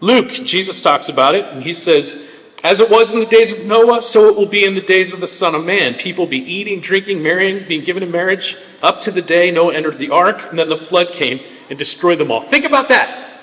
Luke, 0.00 0.28
Jesus 0.28 0.82
talks 0.82 1.08
about 1.08 1.34
it, 1.34 1.44
and 1.46 1.62
he 1.62 1.72
says, 1.72 2.28
As 2.62 2.80
it 2.80 2.90
was 2.90 3.12
in 3.12 3.20
the 3.20 3.26
days 3.26 3.52
of 3.52 3.64
Noah, 3.64 4.02
so 4.02 4.26
it 4.28 4.36
will 4.36 4.46
be 4.46 4.64
in 4.64 4.74
the 4.74 4.80
days 4.80 5.12
of 5.12 5.20
the 5.20 5.26
Son 5.26 5.54
of 5.54 5.64
Man. 5.64 5.94
People 5.94 6.26
be 6.26 6.38
eating, 6.38 6.80
drinking, 6.80 7.22
marrying, 7.22 7.66
being 7.66 7.84
given 7.84 8.02
in 8.02 8.10
marriage, 8.10 8.56
up 8.82 9.00
to 9.02 9.10
the 9.10 9.22
day 9.22 9.50
Noah 9.50 9.74
entered 9.74 9.98
the 9.98 10.10
ark, 10.10 10.46
and 10.50 10.58
then 10.58 10.68
the 10.68 10.76
flood 10.76 11.12
came 11.12 11.40
and 11.70 11.78
destroyed 11.78 12.18
them 12.18 12.30
all. 12.30 12.42
Think 12.42 12.64
about 12.64 12.88
that. 12.88 13.42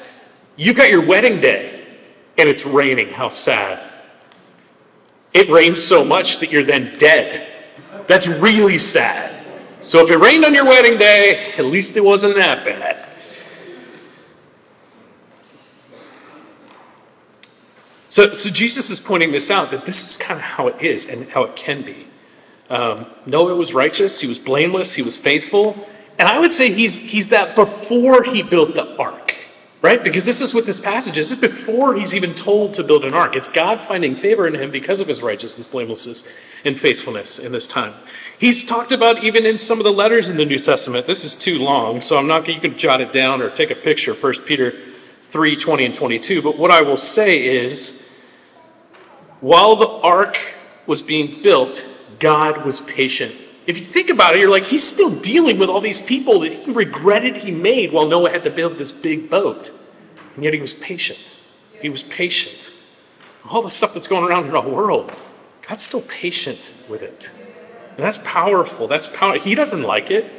You've 0.56 0.76
got 0.76 0.90
your 0.90 1.06
wedding 1.06 1.42
day 1.42 1.74
and 2.38 2.50
it's 2.50 2.66
raining. 2.66 3.10
How 3.10 3.30
sad. 3.30 3.92
It 5.34 5.50
rains 5.50 5.82
so 5.82 6.04
much 6.04 6.40
that 6.40 6.52
you're 6.52 6.64
then 6.64 6.96
dead. 6.98 7.48
That's 8.08 8.28
really 8.28 8.78
sad. 8.78 9.46
So 9.80 10.04
if 10.04 10.12
it 10.12 10.18
rained 10.18 10.46
on 10.46 10.54
your 10.54 10.66
wedding 10.66 10.98
day, 10.98 11.54
at 11.58 11.66
least 11.66 11.98
it 11.98 12.04
wasn't 12.04 12.36
that 12.36 12.64
bad. 12.64 13.03
So, 18.14 18.36
so 18.36 18.52
Jesus 18.52 18.92
is 18.92 19.00
pointing 19.00 19.32
this 19.32 19.50
out 19.50 19.72
that 19.72 19.88
this 19.88 20.06
is 20.06 20.18
kind 20.18 20.40
of 20.40 20.44
how 20.44 20.68
it 20.68 20.80
is 20.84 21.08
and 21.08 21.28
how 21.30 21.46
it 21.46 21.56
can 21.56 21.82
be. 21.82 22.06
Um, 22.70 23.08
Noah 23.26 23.56
was 23.56 23.74
righteous, 23.74 24.22
he 24.22 24.28
was 24.28 24.38
blameless, 24.38 24.94
he 24.94 25.02
was 25.02 25.18
faithful. 25.18 25.88
And 26.20 26.28
I 26.28 26.38
would 26.38 26.54
say 26.54 26.72
he's, 26.72 26.96
he's 26.96 27.30
that 27.30 27.56
before 27.56 28.22
he 28.22 28.44
built 28.44 28.76
the 28.76 28.96
ark, 28.98 29.34
right? 29.82 30.04
Because 30.04 30.26
this 30.26 30.42
is 30.42 30.54
what 30.54 30.68
this 30.68 30.80
passage 30.80 31.18
is. 31.18 31.32
It's 31.32 31.42
before 31.42 31.96
he's 31.96 32.14
even 32.14 32.36
told 32.36 32.76
to 32.76 32.84
build 32.84 33.04
an 33.04 33.16
ark. 33.16 33.36
It's 33.36 33.48
God 33.48 33.82
finding 33.82 34.16
favor 34.16 34.46
in 34.46 34.54
him 34.54 34.70
because 34.70 35.02
of 35.02 35.08
his 35.08 35.24
righteousness, 35.24 35.68
blamelessness, 35.68 36.28
and 36.66 36.80
faithfulness 36.80 37.40
in 37.40 37.52
this 37.52 37.66
time. 37.66 37.96
He's 38.38 38.64
talked 38.64 38.92
about 38.92 39.24
even 39.24 39.48
in 39.48 39.58
some 39.58 39.80
of 39.80 39.86
the 39.86 39.92
letters 39.92 40.30
in 40.30 40.38
the 40.38 40.46
New 40.46 40.60
Testament. 40.60 41.08
This 41.08 41.26
is 41.26 41.34
too 41.34 41.58
long, 41.58 42.00
so 42.00 42.20
I'm 42.20 42.28
not 42.28 42.48
you 42.48 42.62
can 42.62 42.78
jot 42.78 43.02
it 43.02 43.12
down 43.12 43.42
or 43.42 43.50
take 43.50 43.72
a 43.72 43.76
picture, 43.76 44.14
1 44.14 44.34
Peter 44.46 44.80
3, 45.24 45.56
20 45.56 45.86
and 45.86 45.96
22. 45.96 46.44
But 46.44 46.60
what 46.60 46.70
I 46.70 46.84
will 46.84 46.96
say 46.96 47.44
is, 47.44 48.03
while 49.44 49.76
the 49.76 49.90
ark 49.90 50.38
was 50.86 51.02
being 51.02 51.42
built, 51.42 51.86
God 52.18 52.66
was 52.66 52.80
patient. 52.80 53.36
If 53.68 53.78
you 53.78 53.84
think 53.84 54.10
about 54.10 54.36
it, 54.36 54.40
you're 54.40 54.50
like, 54.50 54.64
he's 54.64 54.88
still 54.88 55.10
dealing 55.20 55.60
with 55.60 55.68
all 55.68 55.82
these 55.82 56.00
people 56.00 56.40
that 56.40 56.54
he 56.54 56.72
regretted 56.72 57.36
he 57.36 57.52
made 57.52 57.92
while 57.92 58.08
Noah 58.08 58.30
had 58.30 58.46
to 58.46 58.50
build 58.50 58.78
this 58.78 58.94
big 58.94 59.30
boat. 59.30 59.74
And 60.36 60.46
yet 60.46 60.54
he 60.54 60.62
was 60.62 60.74
patient. 60.74 61.36
He 61.82 61.90
was 61.90 62.04
patient. 62.04 62.72
All 63.50 63.62
the 63.62 63.70
stuff 63.70 63.94
that's 63.94 64.08
going 64.08 64.24
around 64.24 64.46
in 64.46 64.56
our 64.56 64.66
world, 64.66 65.14
God's 65.68 65.84
still 65.84 66.04
patient 66.04 66.74
with 66.88 67.02
it. 67.02 67.30
And 67.90 68.00
that's 68.00 68.20
powerful. 68.20 68.88
That's 68.88 69.08
power. 69.08 69.38
He 69.40 69.56
doesn't 69.56 69.82
like 69.82 70.10
it. 70.10 70.32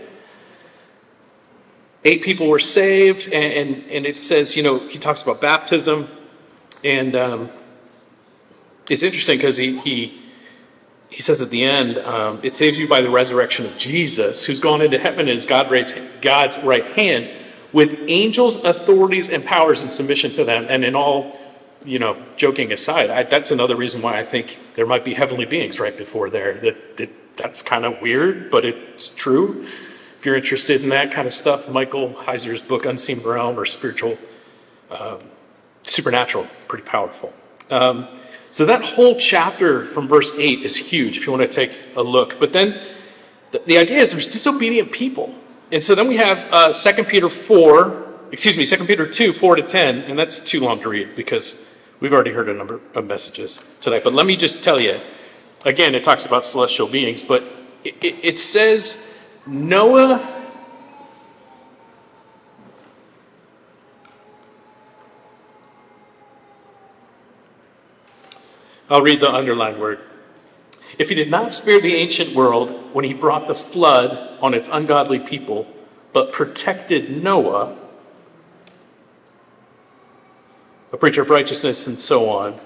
Eight 2.07 2.23
people 2.23 2.49
were 2.49 2.59
saved, 2.59 3.27
and, 3.31 3.53
and, 3.53 3.91
and 3.91 4.07
it 4.07 4.17
says, 4.17 4.57
you 4.57 4.63
know, 4.63 4.79
he 4.79 4.99
talks 4.99 5.21
about 5.21 5.43
baptism. 5.43 6.09
And 6.83 7.15
um, 7.15 7.51
it's 8.89 9.03
interesting 9.03 9.39
because 9.39 9.57
he, 9.57 9.79
he 9.81 10.21
he 11.15 11.23
says 11.23 11.41
at 11.41 11.51
the 11.51 11.63
end, 11.63 11.99
um, 11.99 12.41
it 12.43 12.57
saves 12.57 12.77
you 12.77 12.89
by 12.89 13.01
the 13.01 13.09
resurrection 13.09 13.65
of 13.67 13.77
Jesus, 13.77 14.45
who's 14.45 14.59
gone 14.59 14.83
into 14.83 14.99
heaven 14.99 15.29
and 15.29 15.39
is 15.39 15.47
God 15.47 15.71
right, 15.71 15.93
God's 16.21 16.59
right 16.59 16.85
hand, 16.85 17.31
with 17.73 17.97
angels, 18.09 18.57
authorities, 18.57 19.29
and 19.29 19.45
powers 19.45 19.83
in 19.83 19.91
submission 19.91 20.33
to 20.33 20.45
them. 20.45 20.67
And 20.69 20.85
in 20.85 20.97
all, 20.97 21.39
you 21.85 22.01
know, 22.01 22.21
joking 22.37 22.73
aside, 22.73 23.11
I, 23.11 23.23
that's 23.23 23.53
another 23.53 23.77
reason 23.77 24.03
why 24.03 24.19
I 24.19 24.25
think 24.25 24.59
there 24.75 24.87
might 24.87 25.05
be 25.05 25.15
heavenly 25.15 25.45
beings 25.45 25.79
right 25.79 25.97
before 25.97 26.31
there. 26.31 26.55
That, 26.55 26.97
that 26.97 27.11
that's 27.37 27.63
kind 27.63 27.85
of 27.85 28.01
weird, 28.01 28.51
but 28.51 28.65
it's 28.65 29.09
true. 29.09 29.69
If 30.19 30.27
you're 30.27 30.37
interested 30.37 30.83
in 30.83 30.89
that 30.89 31.13
kind 31.13 31.27
of 31.27 31.33
stuff, 31.33 31.69
Michael 31.69 32.15
Heiser's 32.15 32.63
book, 32.63 32.87
Unseen 32.87 33.21
Realm 33.21 33.59
or 33.59 33.67
Spiritual, 33.67 34.19
um, 34.91 35.21
Supernatural, 35.85 36.47
pretty 36.67 36.85
powerful. 36.85 37.33
Um, 37.71 38.09
so 38.55 38.65
that 38.67 38.85
whole 38.85 39.17
chapter 39.17 39.83
from 39.83 40.07
verse 40.07 40.31
8 40.39 40.61
is 40.61 40.77
huge 40.77 41.17
if 41.17 41.27
you 41.27 41.33
want 41.33 41.43
to 41.43 41.49
take 41.49 41.77
a 41.97 42.01
look. 42.01 42.39
But 42.39 42.53
then 42.53 42.81
the, 43.51 43.61
the 43.67 43.79
idea 43.79 43.99
is 43.99 44.13
there's 44.13 44.29
disobedient 44.29 44.93
people. 44.93 45.35
And 45.73 45.85
so 45.85 45.97
then 45.97 46.07
we 46.07 46.17
have 46.19 46.47
uh, 46.53 46.73
2 46.73 47.03
Peter 47.03 47.29
4, 47.29 48.29
excuse 48.31 48.57
me, 48.57 48.65
2 48.65 48.85
Peter 48.85 49.09
2, 49.09 49.33
4 49.33 49.57
to 49.57 49.63
10, 49.63 50.03
and 50.03 50.17
that's 50.17 50.39
too 50.39 50.61
long 50.61 50.81
to 50.83 50.89
read 50.89 51.17
because 51.17 51.67
we've 51.99 52.13
already 52.13 52.31
heard 52.31 52.49
a 52.49 52.55
number 52.55 52.81
of 52.95 53.07
messages 53.07 53.59
tonight. 53.81 54.05
But 54.05 54.15
let 54.15 54.25
me 54.25 54.37
just 54.37 54.63
tell 54.63 54.81
you 54.81 55.01
again, 55.65 55.97
it 55.97 56.05
talks 56.05 56.25
about 56.25 56.45
celestial 56.45 56.87
beings, 56.87 57.25
but 57.25 57.43
it, 57.83 57.97
it, 58.01 58.15
it 58.23 58.39
says 58.39 59.05
Noah 59.49 60.44
I'll 68.95 69.03
read 69.03 69.19
the 69.19 69.29
underlined 69.29 69.81
word. 69.81 69.99
If 71.01 71.09
he 71.09 71.17
did 71.17 71.29
not 71.29 71.53
spare 71.53 71.81
the 71.81 71.97
ancient 71.97 72.33
world 72.33 72.95
when 72.95 73.05
he 73.05 73.13
brought 73.13 73.49
the 73.49 73.55
flood 73.55 74.39
on 74.41 74.55
its 74.55 74.69
ungodly 74.71 75.19
people, 75.19 75.67
but 76.13 76.33
protected 76.33 77.21
Noah, 77.21 77.77
a 80.93 80.97
preacher 80.97 81.23
of 81.23 81.31
righteousness, 81.31 81.89
and 81.89 81.99
so 81.99 82.29
on. 82.29 82.61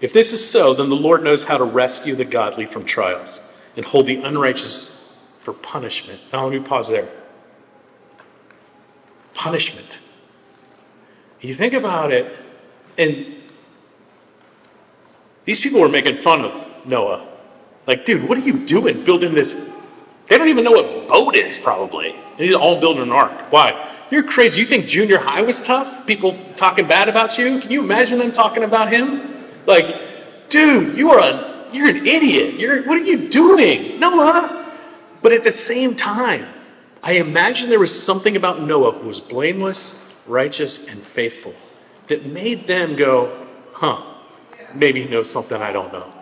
If 0.00 0.14
this 0.14 0.32
is 0.32 0.42
so, 0.42 0.72
then 0.72 0.88
the 0.88 0.96
Lord 0.96 1.22
knows 1.22 1.44
how 1.44 1.58
to 1.58 1.64
rescue 1.64 2.14
the 2.14 2.24
godly 2.24 2.64
from 2.64 2.86
trials 2.86 3.42
and 3.76 3.84
hold 3.84 4.06
the 4.06 4.16
unrighteous 4.16 5.12
for 5.40 5.52
punishment. 5.52 6.22
Now, 6.32 6.46
let 6.46 6.58
me 6.58 6.66
pause 6.66 6.88
there. 6.88 7.10
Punishment. 9.34 10.00
You 11.42 11.52
think 11.52 11.74
about 11.74 12.12
it, 12.12 12.34
and 12.96 13.41
these 15.44 15.60
people 15.60 15.80
were 15.80 15.88
making 15.88 16.16
fun 16.16 16.44
of 16.44 16.68
Noah. 16.86 17.26
Like, 17.86 18.04
dude, 18.04 18.28
what 18.28 18.38
are 18.38 18.42
you 18.42 18.64
doing 18.64 19.02
building 19.04 19.34
this? 19.34 19.70
They 20.28 20.38
don't 20.38 20.48
even 20.48 20.64
know 20.64 20.70
what 20.70 21.08
boat 21.08 21.34
is, 21.34 21.58
probably. 21.58 22.14
They 22.38 22.46
need 22.46 22.54
all 22.54 22.80
building 22.80 23.02
an 23.02 23.12
ark. 23.12 23.50
Why? 23.50 23.90
You're 24.10 24.22
crazy. 24.22 24.60
You 24.60 24.66
think 24.66 24.86
junior 24.86 25.18
high 25.18 25.42
was 25.42 25.60
tough? 25.60 26.06
People 26.06 26.38
talking 26.54 26.86
bad 26.86 27.08
about 27.08 27.38
you? 27.38 27.58
Can 27.58 27.70
you 27.70 27.82
imagine 27.82 28.18
them 28.18 28.32
talking 28.32 28.62
about 28.62 28.92
him? 28.92 29.46
Like, 29.66 30.48
dude, 30.48 30.96
you 30.96 31.10
are 31.10 31.18
a 31.18 31.52
you're 31.72 31.88
an 31.88 32.06
idiot. 32.06 32.54
You're 32.54 32.82
what 32.84 32.98
are 32.98 33.04
you 33.04 33.28
doing? 33.28 33.98
Noah. 33.98 34.70
But 35.22 35.32
at 35.32 35.44
the 35.44 35.50
same 35.50 35.96
time, 35.96 36.46
I 37.02 37.12
imagine 37.12 37.70
there 37.70 37.80
was 37.80 38.02
something 38.02 38.36
about 38.36 38.60
Noah 38.60 38.92
who 38.92 39.08
was 39.08 39.20
blameless, 39.20 40.04
righteous, 40.26 40.88
and 40.88 41.00
faithful 41.00 41.54
that 42.08 42.26
made 42.26 42.66
them 42.66 42.96
go, 42.96 43.46
huh, 43.72 44.11
maybe 44.74 45.02
he 45.02 45.08
knows 45.08 45.30
something 45.30 45.60
I 45.60 45.72
don't 45.72 45.92
know. 45.92 46.12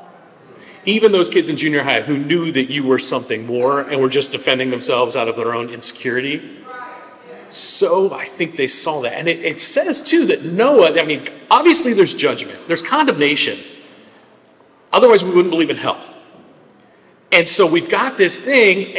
Even 0.87 1.13
those 1.13 1.29
kids 1.29 1.49
in 1.49 1.57
junior 1.57 1.83
high 1.83 2.01
who 2.01 2.17
knew 2.17 2.51
that 2.53 2.71
you 2.71 2.85
were 2.85 2.99
something 2.99 3.45
more 3.45 3.83
and 3.83 4.01
were 4.01 4.09
just 4.09 4.33
defending 4.33 4.71
themselves 4.71 5.15
out 5.15 5.29
of 5.29 5.37
their 5.37 5.55
own 5.55 5.69
insecurity. 5.69 6.59
So 7.49 8.15
I 8.15 8.25
think 8.25 8.57
they 8.57 8.69
saw 8.69 9.03
that. 9.03 9.15
And 9.15 9.29
it, 9.29 9.45
it 9.45 9.61
says 9.61 10.03
too 10.03 10.27
that 10.27 10.45
Noah, 10.45 10.99
I 10.99 11.05
mean, 11.05 11.27
obviously 11.51 11.93
there's 11.93 12.15
judgment, 12.15 12.59
there's 12.67 12.83
condemnation. 12.83 13.59
Otherwise, 14.93 15.23
we 15.23 15.31
wouldn't 15.31 15.51
believe 15.51 15.71
in 15.71 15.77
hell. 15.77 16.03
And 17.33 17.49
so 17.49 17.67
we've 17.67 17.89
got 17.89 18.17
this 18.17 18.39
thing, 18.39 18.97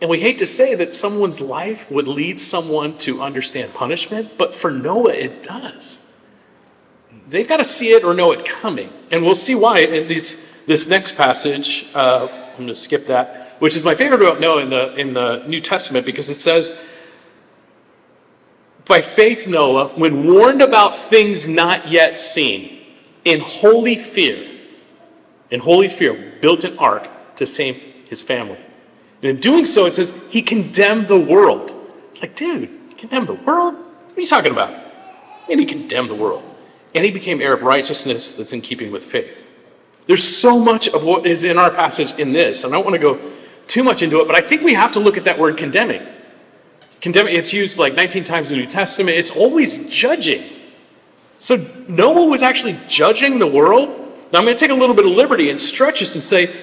and 0.00 0.10
we 0.10 0.20
hate 0.20 0.38
to 0.38 0.46
say 0.46 0.74
that 0.74 0.94
someone's 0.94 1.40
life 1.40 1.90
would 1.90 2.08
lead 2.08 2.38
someone 2.38 2.98
to 2.98 3.22
understand 3.22 3.72
punishment, 3.72 4.36
but 4.36 4.54
for 4.54 4.70
Noah, 4.70 5.14
it 5.14 5.42
does 5.42 6.01
they've 7.32 7.48
got 7.48 7.56
to 7.56 7.64
see 7.64 7.92
it 7.92 8.04
or 8.04 8.14
know 8.14 8.30
it 8.32 8.44
coming. 8.44 8.90
And 9.10 9.24
we'll 9.24 9.34
see 9.34 9.54
why 9.54 9.80
in 9.80 10.06
this, 10.06 10.46
this 10.66 10.86
next 10.86 11.16
passage. 11.16 11.88
Uh, 11.94 12.28
I'm 12.30 12.56
going 12.56 12.68
to 12.68 12.74
skip 12.74 13.06
that, 13.06 13.56
which 13.60 13.74
is 13.74 13.82
my 13.82 13.94
favorite 13.94 14.22
about 14.22 14.40
Noah 14.40 14.62
in 14.62 14.70
the, 14.70 14.94
in 14.96 15.14
the 15.14 15.44
New 15.46 15.60
Testament 15.60 16.04
because 16.04 16.28
it 16.28 16.34
says, 16.34 16.76
By 18.84 19.00
faith, 19.00 19.46
Noah, 19.46 19.88
when 19.98 20.26
warned 20.26 20.62
about 20.62 20.94
things 20.94 21.48
not 21.48 21.88
yet 21.88 22.18
seen, 22.18 22.78
in 23.24 23.40
holy 23.40 23.96
fear, 23.96 24.60
in 25.50 25.60
holy 25.60 25.88
fear, 25.88 26.34
built 26.40 26.64
an 26.64 26.78
ark 26.78 27.36
to 27.36 27.46
save 27.46 27.76
his 28.08 28.20
family. 28.20 28.58
And 29.22 29.30
in 29.30 29.36
doing 29.36 29.64
so, 29.64 29.86
it 29.86 29.94
says 29.94 30.12
he 30.28 30.42
condemned 30.42 31.08
the 31.08 31.18
world. 31.18 31.74
It's 32.10 32.20
like, 32.20 32.34
dude, 32.34 32.98
condemn 32.98 33.24
the 33.24 33.34
world? 33.34 33.74
What 33.74 34.18
are 34.18 34.20
you 34.20 34.26
talking 34.26 34.52
about? 34.52 34.78
And 35.48 35.58
he 35.58 35.64
condemned 35.64 36.10
the 36.10 36.14
world 36.14 36.51
and 36.94 37.04
he 37.04 37.10
became 37.10 37.40
heir 37.40 37.52
of 37.52 37.62
righteousness 37.62 38.32
that's 38.32 38.52
in 38.52 38.60
keeping 38.60 38.90
with 38.92 39.04
faith. 39.04 39.46
There's 40.06 40.24
so 40.24 40.58
much 40.58 40.88
of 40.88 41.04
what 41.04 41.26
is 41.26 41.44
in 41.44 41.58
our 41.58 41.70
passage 41.70 42.12
in 42.18 42.32
this, 42.32 42.64
and 42.64 42.72
I 42.72 42.76
don't 42.76 42.84
want 42.84 42.94
to 42.94 43.00
go 43.00 43.32
too 43.66 43.82
much 43.82 44.02
into 44.02 44.20
it, 44.20 44.26
but 44.26 44.36
I 44.36 44.40
think 44.40 44.62
we 44.62 44.74
have 44.74 44.92
to 44.92 45.00
look 45.00 45.16
at 45.16 45.24
that 45.24 45.38
word 45.38 45.56
condemning. 45.56 46.06
Condemning, 47.00 47.36
it's 47.36 47.52
used 47.52 47.78
like 47.78 47.94
19 47.94 48.24
times 48.24 48.50
in 48.50 48.58
the 48.58 48.64
New 48.64 48.68
Testament. 48.68 49.16
It's 49.16 49.30
always 49.30 49.88
judging. 49.88 50.42
So 51.38 51.56
Noah 51.88 52.26
was 52.26 52.42
actually 52.42 52.78
judging 52.86 53.38
the 53.38 53.46
world. 53.46 53.88
Now 54.32 54.38
I'm 54.38 54.44
going 54.44 54.56
to 54.56 54.60
take 54.60 54.70
a 54.70 54.74
little 54.74 54.94
bit 54.94 55.04
of 55.04 55.12
liberty 55.12 55.50
and 55.50 55.60
stretch 55.60 56.00
this 56.00 56.14
and 56.14 56.24
say, 56.24 56.54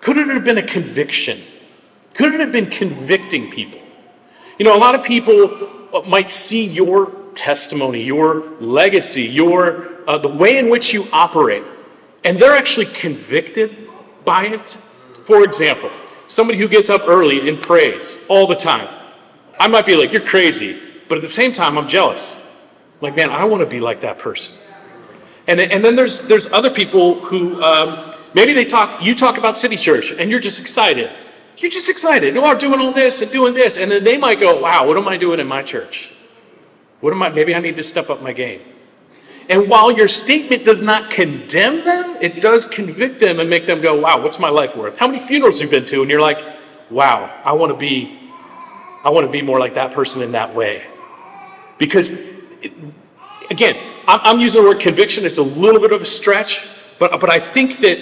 could 0.00 0.16
it 0.16 0.28
have 0.28 0.44
been 0.44 0.58
a 0.58 0.66
conviction? 0.66 1.42
Could 2.14 2.34
it 2.34 2.40
have 2.40 2.52
been 2.52 2.70
convicting 2.70 3.50
people? 3.50 3.80
You 4.58 4.64
know, 4.64 4.76
a 4.76 4.78
lot 4.78 4.94
of 4.94 5.04
people 5.04 6.04
might 6.06 6.30
see 6.30 6.64
your 6.64 7.12
testimony, 7.34 8.02
your 8.02 8.42
legacy, 8.60 9.22
your 9.22 9.88
uh, 10.08 10.18
the 10.18 10.28
way 10.28 10.58
in 10.58 10.68
which 10.68 10.92
you 10.92 11.06
operate, 11.12 11.64
and 12.24 12.38
they're 12.38 12.56
actually 12.56 12.86
convicted 12.86 13.88
by 14.24 14.46
it. 14.46 14.76
For 15.22 15.44
example, 15.44 15.90
somebody 16.26 16.58
who 16.58 16.68
gets 16.68 16.90
up 16.90 17.02
early 17.06 17.48
and 17.48 17.60
prays 17.60 18.24
all 18.28 18.46
the 18.46 18.56
time. 18.56 18.88
I 19.60 19.68
might 19.68 19.86
be 19.86 19.96
like, 19.96 20.12
"You're 20.12 20.26
crazy," 20.26 20.78
but 21.08 21.16
at 21.16 21.22
the 21.22 21.28
same 21.28 21.52
time, 21.52 21.78
I'm 21.78 21.88
jealous. 21.88 22.38
Like, 23.00 23.16
man, 23.16 23.30
I 23.30 23.44
want 23.44 23.60
to 23.60 23.66
be 23.66 23.80
like 23.80 24.00
that 24.02 24.18
person. 24.18 24.56
And 25.46 25.60
and 25.60 25.84
then 25.84 25.96
there's 25.96 26.22
there's 26.22 26.46
other 26.52 26.70
people 26.70 27.22
who 27.24 27.62
um, 27.62 28.14
maybe 28.34 28.52
they 28.52 28.64
talk. 28.64 29.02
You 29.02 29.14
talk 29.14 29.38
about 29.38 29.56
City 29.56 29.76
Church, 29.76 30.12
and 30.12 30.30
you're 30.30 30.40
just 30.40 30.60
excited. 30.60 31.10
You're 31.58 31.70
just 31.70 31.90
excited. 31.90 32.34
You 32.34 32.44
are 32.44 32.54
doing 32.54 32.80
all 32.80 32.92
this 32.92 33.22
and 33.22 33.30
doing 33.30 33.54
this, 33.54 33.76
and 33.76 33.90
then 33.90 34.04
they 34.04 34.16
might 34.16 34.40
go, 34.40 34.60
"Wow, 34.60 34.86
what 34.86 34.96
am 34.96 35.08
I 35.08 35.16
doing 35.16 35.40
in 35.40 35.48
my 35.48 35.62
church?" 35.62 36.12
What 37.02 37.12
am 37.12 37.22
I? 37.22 37.28
Maybe 37.28 37.52
I 37.54 37.58
need 37.58 37.76
to 37.76 37.82
step 37.82 38.10
up 38.10 38.22
my 38.22 38.32
game. 38.32 38.62
And 39.48 39.68
while 39.68 39.90
your 39.90 40.06
statement 40.06 40.64
does 40.64 40.82
not 40.82 41.10
condemn 41.10 41.84
them, 41.84 42.16
it 42.20 42.40
does 42.40 42.64
convict 42.64 43.18
them 43.18 43.40
and 43.40 43.50
make 43.50 43.66
them 43.66 43.80
go, 43.80 43.98
wow, 43.98 44.22
what's 44.22 44.38
my 44.38 44.48
life 44.48 44.76
worth? 44.76 44.98
How 44.98 45.08
many 45.08 45.18
funerals 45.18 45.60
you've 45.60 45.70
been 45.70 45.84
to 45.86 46.00
and 46.00 46.08
you're 46.08 46.20
like, 46.20 46.44
wow, 46.90 47.42
I 47.44 47.52
want 47.52 47.72
to 47.72 47.76
be, 47.76 48.30
I 49.04 49.10
want 49.10 49.26
to 49.26 49.32
be 49.32 49.42
more 49.42 49.58
like 49.58 49.74
that 49.74 49.90
person 49.90 50.22
in 50.22 50.30
that 50.32 50.54
way. 50.54 50.84
Because, 51.76 52.10
it, 52.62 52.72
again, 53.50 53.76
I'm 54.06 54.38
using 54.38 54.62
the 54.62 54.68
word 54.68 54.78
conviction. 54.78 55.26
It's 55.26 55.38
a 55.38 55.42
little 55.42 55.80
bit 55.80 55.90
of 55.90 56.02
a 56.02 56.06
stretch, 56.06 56.64
but, 57.00 57.18
but 57.18 57.30
I 57.30 57.40
think 57.40 57.78
that 57.78 57.98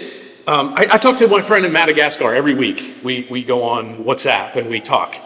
um, 0.46 0.74
I, 0.76 0.88
I 0.90 0.98
talk 0.98 1.16
to 1.18 1.28
my 1.28 1.40
friend 1.40 1.64
in 1.64 1.72
Madagascar 1.72 2.34
every 2.34 2.54
week. 2.54 2.96
We, 3.02 3.26
we 3.30 3.44
go 3.44 3.62
on 3.62 4.04
WhatsApp 4.04 4.56
and 4.56 4.68
we 4.68 4.80
talk. 4.80 5.16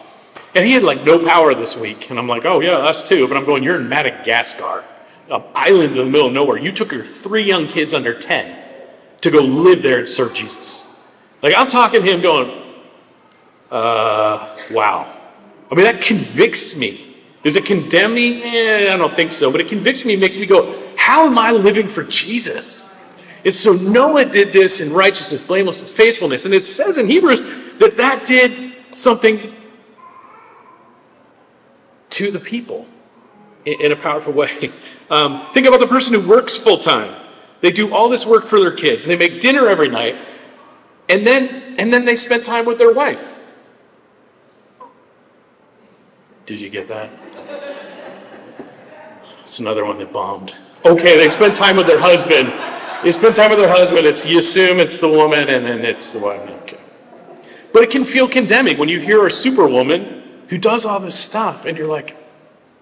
And 0.55 0.65
he 0.65 0.71
had 0.71 0.83
like 0.83 1.03
no 1.03 1.19
power 1.19 1.53
this 1.53 1.75
week. 1.75 2.09
And 2.09 2.17
I'm 2.17 2.27
like, 2.27 2.45
oh, 2.45 2.61
yeah, 2.61 2.77
us 2.77 3.07
too. 3.07 3.27
But 3.27 3.35
I'm 3.35 3.45
going, 3.45 3.61
you're 3.61 3.79
in 3.79 3.89
Madagascar, 3.89 4.83
an 5.29 5.43
island 5.53 5.91
in 5.91 5.97
the 5.97 6.05
middle 6.05 6.27
of 6.27 6.33
nowhere. 6.33 6.57
You 6.57 6.71
took 6.71 6.93
your 6.93 7.03
three 7.03 7.43
young 7.43 7.67
kids 7.67 7.93
under 7.93 8.17
10 8.17 8.63
to 9.21 9.31
go 9.31 9.39
live 9.39 9.81
there 9.81 9.99
and 9.99 10.07
serve 10.07 10.33
Jesus. 10.33 11.11
Like, 11.41 11.53
I'm 11.55 11.67
talking 11.67 12.03
to 12.03 12.11
him 12.11 12.21
going, 12.21 12.63
uh, 13.69 14.57
wow. 14.71 15.11
I 15.69 15.75
mean, 15.75 15.83
that 15.83 16.01
convicts 16.01 16.77
me. 16.77 17.17
Does 17.43 17.57
it 17.57 17.65
condemn 17.65 18.13
me? 18.13 18.41
Eh, 18.43 18.93
I 18.93 18.97
don't 18.97 19.15
think 19.15 19.31
so. 19.31 19.51
But 19.51 19.61
it 19.61 19.67
convicts 19.67 20.05
me, 20.05 20.15
makes 20.15 20.37
me 20.37 20.45
go, 20.45 20.93
how 20.97 21.25
am 21.25 21.37
I 21.37 21.51
living 21.51 21.89
for 21.89 22.03
Jesus? 22.03 22.95
And 23.43 23.53
so 23.53 23.73
Noah 23.73 24.25
did 24.25 24.53
this 24.53 24.79
in 24.79 24.91
righteousness, 24.91 25.41
blamelessness, 25.41 25.91
faithfulness. 25.91 26.45
And 26.45 26.53
it 26.53 26.65
says 26.65 26.97
in 26.97 27.07
Hebrews 27.07 27.41
that 27.77 27.97
that 27.97 28.25
did 28.25 28.73
something 28.91 29.53
to 32.11 32.31
the 32.31 32.39
people 32.39 32.85
in, 33.65 33.91
a 33.91 33.95
powerful 33.95 34.33
way. 34.33 34.71
Um, 35.07 35.45
think 35.53 35.67
about 35.67 35.79
the 35.79 35.85
person 35.85 36.15
who 36.15 36.27
works 36.27 36.57
full 36.57 36.79
time. 36.79 37.13
They 37.61 37.69
do 37.69 37.93
all 37.93 38.09
this 38.09 38.25
work 38.25 38.45
for 38.45 38.59
their 38.59 38.71
kids. 38.71 39.05
They 39.05 39.15
make 39.15 39.39
dinner 39.39 39.67
every 39.67 39.87
night, 39.87 40.15
and 41.09 41.27
then 41.27 41.75
and 41.77 41.93
then 41.93 42.05
they 42.05 42.15
spend 42.15 42.43
time 42.43 42.65
with 42.65 42.79
their 42.79 42.91
wife. 42.91 43.35
Did 46.47 46.59
you 46.59 46.71
get 46.71 46.87
that? 46.87 47.11
It's 49.41 49.59
another 49.59 49.85
one 49.85 49.99
that 49.99 50.11
bombed. 50.11 50.55
Okay, 50.85 51.17
they 51.17 51.27
spend 51.27 51.53
time 51.53 51.77
with 51.77 51.85
their 51.85 51.99
husband. 51.99 52.51
They 53.03 53.11
spend 53.11 53.35
time 53.35 53.51
with 53.51 53.59
their 53.59 53.69
husband. 53.69 54.07
It's 54.07 54.25
you 54.25 54.39
assume 54.39 54.79
it's 54.79 54.99
the 54.99 55.07
woman, 55.07 55.49
and 55.49 55.63
then 55.63 55.85
it's 55.85 56.13
the 56.13 56.19
one. 56.19 56.39
Okay. 56.39 56.79
But 57.73 57.83
it 57.83 57.91
can 57.91 58.05
feel 58.05 58.27
condemning 58.27 58.79
when 58.79 58.89
you 58.89 58.99
hear 58.99 59.27
a 59.27 59.31
superwoman 59.31 60.14
who 60.49 60.57
does 60.57 60.85
all 60.85 60.99
this 60.99 61.15
stuff, 61.15 61.65
and 61.65 61.77
you're 61.77 61.87
like, 61.87 62.15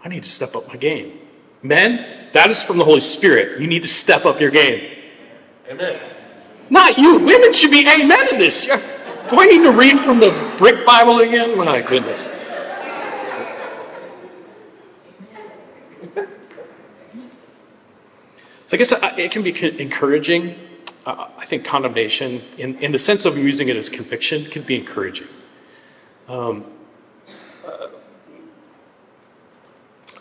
I 0.04 0.10
need 0.10 0.24
to 0.24 0.30
step 0.30 0.56
up 0.56 0.68
my 0.68 0.76
game. 0.76 1.20
Men, 1.62 2.30
that 2.34 2.50
is 2.50 2.62
from 2.62 2.78
the 2.78 2.84
Holy 2.84 3.00
Spirit. 3.00 3.60
You 3.60 3.68
need 3.68 3.84
to 3.84 3.88
step 3.88 4.26
up 4.26 4.42
your 4.42 4.52
game. 4.52 4.98
Amen. 5.70 6.00
Not 6.70 6.98
you. 6.98 7.20
Women 7.20 7.54
should 7.54 7.72
be 7.72 7.88
amen 7.88 8.30
in 8.34 8.38
this. 8.38 8.66
Do 8.66 9.40
I 9.40 9.46
need 9.46 9.64
to 9.64 9.72
read 9.72 10.00
from 10.00 10.20
the 10.20 10.54
brick 10.58 10.86
Bible 10.86 11.20
again? 11.20 11.58
My 11.58 11.82
goodness. 11.82 12.28
So 18.66 18.76
I 18.76 18.80
guess 18.80 18.94
it 19.20 19.32
can 19.32 19.44
be 19.44 19.80
encouraging. 19.80 20.56
I 21.06 21.46
think 21.46 21.64
condemnation, 21.64 22.42
in, 22.58 22.76
in 22.80 22.92
the 22.92 22.98
sense 22.98 23.26
of 23.26 23.38
using 23.38 23.68
it 23.68 23.76
as 23.76 23.88
conviction, 23.88 24.46
can 24.46 24.64
be 24.64 24.76
encouraging. 24.76 25.28
Um, 26.28 26.66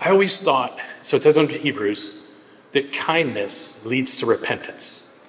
I 0.02 0.10
always 0.10 0.40
thought, 0.40 0.80
so 1.02 1.16
it 1.16 1.22
says 1.22 1.36
in 1.36 1.48
Hebrews, 1.48 2.26
that 2.72 2.92
kindness 2.92 3.84
leads 3.86 4.16
to 4.16 4.26
repentance. 4.26 5.24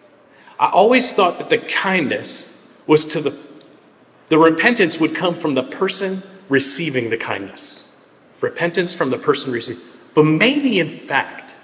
I 0.59 0.71
always 0.71 1.11
thought 1.11 1.37
that 1.37 1.51
the 1.51 1.59
kindness 1.59 2.73
was 2.88 3.05
to 3.05 3.21
the, 3.21 3.38
the 4.29 4.39
repentance 4.39 4.99
would 4.99 5.13
come 5.13 5.36
from 5.36 5.53
the 5.53 5.62
person 5.62 6.23
receiving 6.49 7.12
the 7.12 7.17
kindness. 7.17 7.95
Repentance 8.41 8.95
from 8.95 9.12
the 9.12 9.17
person 9.19 9.51
receiving. 9.51 9.83
But 10.15 10.23
maybe, 10.23 10.79
in 10.79 10.89
fact, 10.89 11.55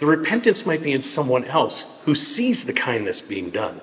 the 0.00 0.06
repentance 0.06 0.66
might 0.66 0.82
be 0.82 0.90
in 0.90 1.02
someone 1.02 1.44
else 1.44 2.00
who 2.04 2.16
sees 2.16 2.64
the 2.64 2.72
kindness 2.72 3.20
being 3.20 3.50
done. 3.50 3.80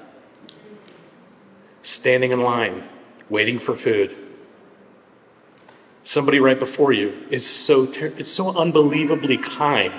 Standing 1.83 2.33
in 2.33 2.41
line, 2.41 2.83
waiting 3.29 3.59
for 3.59 3.77
food, 3.77 4.13
somebody 6.07 6.39
right 6.39 6.57
before 6.57 6.93
you 6.93 7.13
is 7.29 7.45
so 7.45 7.85
ter- 7.85 8.13
it's 8.17 8.31
so 8.31 8.57
unbelievably 8.57 9.37
kind 9.37 9.93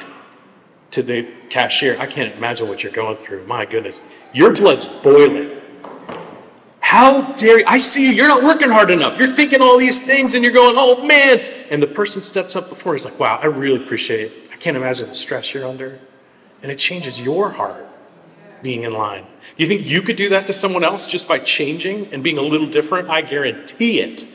to 0.91 1.03
the 1.03 1.29
cashier. 1.51 1.99
I 2.01 2.07
can't 2.07 2.35
imagine 2.35 2.67
what 2.67 2.83
you're 2.83 2.93
going 2.93 3.19
through. 3.19 3.47
My 3.47 3.67
goodness, 3.67 4.01
your 4.33 4.55
blood's 4.55 4.87
boiling. 4.87 5.61
How 6.81 7.33
dare 7.33 7.59
you? 7.59 7.65
I 7.67 7.77
see 7.77 8.07
you. 8.07 8.13
You're 8.13 8.29
not 8.29 8.43
working 8.43 8.71
hard 8.71 8.91
enough. 8.91 9.19
You're 9.19 9.29
thinking 9.29 9.61
all 9.61 9.77
these 9.77 10.01
things 10.01 10.35
and 10.35 10.43
you're 10.43 10.55
going, 10.55 10.77
oh 10.79 11.07
man. 11.07 11.41
And 11.71 11.83
the 11.83 11.87
person 11.87 12.23
steps 12.23 12.57
up 12.57 12.71
before. 12.71 12.95
He's 12.95 13.05
like, 13.05 13.21
wow, 13.21 13.39
I 13.43 13.47
really 13.47 13.83
appreciate 13.85 14.33
it. 14.33 14.33
I 14.51 14.57
can't 14.57 14.79
imagine 14.79 15.11
the 15.11 15.15
stress 15.15 15.53
you're 15.53 15.67
under. 15.67 15.99
And 16.63 16.73
it 16.73 16.79
changes 16.79 17.21
your 17.21 17.51
heart 17.51 17.87
being 18.63 18.85
in 18.85 18.95
line. 18.95 19.27
You 19.59 19.67
think 19.67 19.87
you 19.87 20.01
could 20.01 20.17
do 20.17 20.31
that 20.31 20.47
to 20.47 20.55
someone 20.55 20.85
else 20.85 21.07
just 21.07 21.29
by 21.29 21.39
changing 21.39 22.15
and 22.15 22.25
being 22.25 22.39
a 22.39 22.43
little 22.43 22.67
different? 22.67 23.11
I 23.11 23.21
guarantee 23.21 24.01
it. 24.01 24.27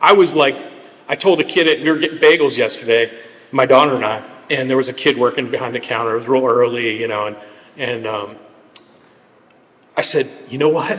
I 0.00 0.14
was 0.14 0.34
like 0.34 0.71
I 1.08 1.16
told 1.16 1.40
a 1.40 1.44
kid, 1.44 1.82
we 1.82 1.90
were 1.90 1.98
getting 1.98 2.18
bagels 2.18 2.56
yesterday, 2.56 3.12
my 3.50 3.66
daughter 3.66 3.94
and 3.94 4.04
I, 4.04 4.22
and 4.50 4.68
there 4.68 4.76
was 4.76 4.88
a 4.88 4.92
kid 4.92 5.16
working 5.18 5.50
behind 5.50 5.74
the 5.74 5.80
counter. 5.80 6.12
It 6.12 6.16
was 6.16 6.28
real 6.28 6.46
early, 6.46 7.00
you 7.00 7.08
know, 7.08 7.26
and, 7.26 7.36
and 7.76 8.06
um, 8.06 8.36
I 9.96 10.02
said, 10.02 10.28
you 10.48 10.58
know 10.58 10.68
what? 10.68 10.98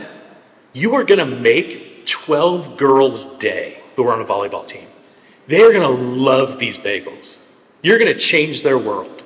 You 0.72 0.94
are 0.94 1.04
going 1.04 1.18
to 1.18 1.26
make 1.26 2.06
12 2.06 2.76
girls' 2.76 3.24
day 3.38 3.80
who 3.96 4.06
are 4.06 4.12
on 4.12 4.20
a 4.20 4.24
volleyball 4.24 4.66
team. 4.66 4.86
They're 5.46 5.72
going 5.72 5.82
to 5.82 6.02
love 6.02 6.58
these 6.58 6.78
bagels. 6.78 7.46
You're 7.82 7.98
going 7.98 8.12
to 8.12 8.18
change 8.18 8.62
their 8.62 8.78
world. 8.78 9.24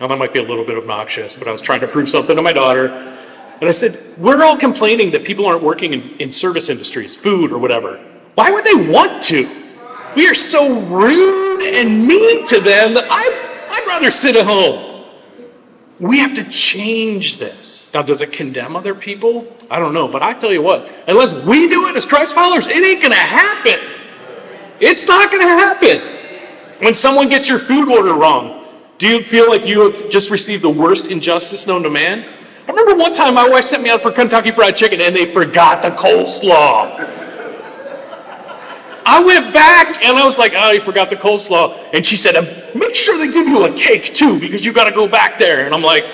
Now, 0.00 0.08
that 0.08 0.18
might 0.18 0.32
be 0.32 0.40
a 0.40 0.42
little 0.42 0.64
bit 0.64 0.76
obnoxious, 0.76 1.36
but 1.36 1.48
I 1.48 1.52
was 1.52 1.62
trying 1.62 1.80
to 1.80 1.88
prove 1.88 2.08
something 2.08 2.36
to 2.36 2.42
my 2.42 2.52
daughter. 2.52 2.88
And 3.60 3.68
I 3.68 3.72
said, 3.72 3.98
We're 4.18 4.44
all 4.44 4.58
complaining 4.58 5.10
that 5.12 5.24
people 5.24 5.46
aren't 5.46 5.62
working 5.62 5.94
in, 5.94 6.10
in 6.18 6.30
service 6.30 6.68
industries, 6.68 7.16
food 7.16 7.50
or 7.50 7.58
whatever. 7.58 7.96
Why 8.34 8.50
would 8.50 8.64
they 8.64 8.88
want 8.88 9.22
to? 9.24 9.65
We 10.16 10.26
are 10.28 10.34
so 10.34 10.80
rude 10.80 11.62
and 11.62 12.06
mean 12.06 12.42
to 12.46 12.58
them 12.58 12.94
that 12.94 13.06
I, 13.10 13.68
I'd 13.70 13.86
rather 13.86 14.10
sit 14.10 14.34
at 14.34 14.46
home. 14.46 15.04
We 16.00 16.18
have 16.18 16.34
to 16.34 16.44
change 16.44 17.38
this. 17.38 17.90
Now, 17.92 18.00
does 18.00 18.22
it 18.22 18.32
condemn 18.32 18.76
other 18.76 18.94
people? 18.94 19.46
I 19.70 19.78
don't 19.78 19.92
know. 19.92 20.08
But 20.08 20.22
I 20.22 20.32
tell 20.32 20.52
you 20.52 20.62
what, 20.62 20.90
unless 21.06 21.34
we 21.34 21.68
do 21.68 21.88
it 21.88 21.96
as 21.96 22.06
Christ 22.06 22.34
followers, 22.34 22.66
it 22.66 22.82
ain't 22.82 23.00
going 23.00 23.12
to 23.12 23.16
happen. 23.16 23.78
It's 24.80 25.06
not 25.06 25.30
going 25.30 25.42
to 25.42 25.48
happen. 25.48 26.00
When 26.80 26.94
someone 26.94 27.28
gets 27.28 27.48
your 27.48 27.58
food 27.58 27.88
order 27.90 28.14
wrong, 28.14 28.66
do 28.98 29.08
you 29.08 29.22
feel 29.22 29.50
like 29.50 29.66
you 29.66 29.90
have 29.90 30.08
just 30.08 30.30
received 30.30 30.62
the 30.62 30.70
worst 30.70 31.10
injustice 31.10 31.66
known 31.66 31.82
to 31.82 31.90
man? 31.90 32.26
I 32.66 32.70
remember 32.70 32.94
one 32.94 33.12
time 33.12 33.34
my 33.34 33.48
wife 33.48 33.64
sent 33.64 33.82
me 33.82 33.90
out 33.90 34.00
for 34.00 34.10
Kentucky 34.10 34.50
Fried 34.50 34.76
Chicken 34.76 35.00
and 35.00 35.14
they 35.14 35.32
forgot 35.32 35.82
the 35.82 35.90
coleslaw. 35.90 37.15
I 39.08 39.22
went 39.22 39.54
back 39.54 40.02
and 40.04 40.18
I 40.18 40.24
was 40.24 40.36
like, 40.36 40.52
oh, 40.56 40.72
you 40.72 40.80
forgot 40.80 41.10
the 41.10 41.16
coleslaw. 41.16 41.78
And 41.94 42.04
she 42.04 42.16
said, 42.16 42.34
make 42.74 42.96
sure 42.96 43.16
they 43.16 43.32
give 43.32 43.46
you 43.46 43.64
a 43.64 43.72
cake 43.72 44.12
too, 44.12 44.40
because 44.40 44.64
you 44.64 44.72
got 44.72 44.88
to 44.88 44.90
go 44.94 45.06
back 45.06 45.38
there. 45.38 45.64
And 45.64 45.72
I'm 45.72 45.80
like, 45.80 46.04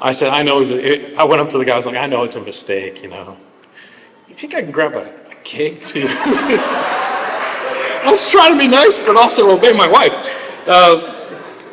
I 0.00 0.12
said, 0.12 0.28
I 0.28 0.44
know. 0.44 0.62
It, 0.62 1.18
I 1.18 1.24
went 1.24 1.42
up 1.42 1.50
to 1.50 1.58
the 1.58 1.64
guy. 1.64 1.74
I 1.74 1.76
was 1.76 1.86
like, 1.86 1.96
I 1.96 2.06
know 2.06 2.22
it's 2.22 2.36
a 2.36 2.40
mistake, 2.40 3.02
you 3.02 3.08
know. 3.08 3.36
You 4.28 4.36
think 4.36 4.54
I 4.54 4.62
can 4.62 4.70
grab 4.70 4.94
a, 4.94 5.12
a 5.30 5.34
cake 5.42 5.82
too? 5.82 6.06
I 6.08 8.04
was 8.06 8.30
trying 8.30 8.52
to 8.52 8.58
be 8.58 8.68
nice, 8.68 9.02
but 9.02 9.16
also 9.16 9.50
obey 9.50 9.72
my 9.72 9.88
wife. 9.88 10.12
Uh, 10.68 11.26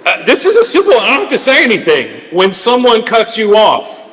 uh, 0.05 0.25
this 0.25 0.47
is 0.47 0.57
a 0.57 0.63
simple. 0.63 0.93
I 0.93 1.11
don't 1.11 1.21
have 1.21 1.29
to 1.29 1.37
say 1.37 1.63
anything. 1.63 2.35
When 2.35 2.51
someone 2.51 3.05
cuts 3.05 3.37
you 3.37 3.55
off, 3.55 4.06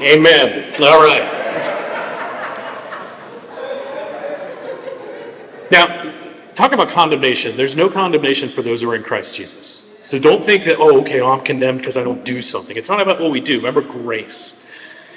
Amen. 0.00 0.74
All 0.82 1.02
right. 1.02 1.42
Now, 5.70 6.12
talk 6.54 6.72
about 6.72 6.88
condemnation. 6.88 7.56
There's 7.56 7.76
no 7.76 7.88
condemnation 7.88 8.48
for 8.48 8.62
those 8.62 8.82
who 8.82 8.90
are 8.90 8.94
in 8.94 9.02
Christ 9.02 9.34
Jesus. 9.34 9.90
So 10.02 10.18
don't 10.18 10.44
think 10.44 10.64
that, 10.64 10.76
oh, 10.78 11.00
okay, 11.00 11.22
well, 11.22 11.32
I'm 11.32 11.40
condemned 11.40 11.78
because 11.78 11.96
I 11.96 12.04
don't 12.04 12.24
do 12.24 12.42
something. 12.42 12.76
It's 12.76 12.90
not 12.90 13.00
about 13.00 13.20
what 13.20 13.30
we 13.30 13.40
do. 13.40 13.56
Remember 13.56 13.80
grace. 13.80 14.66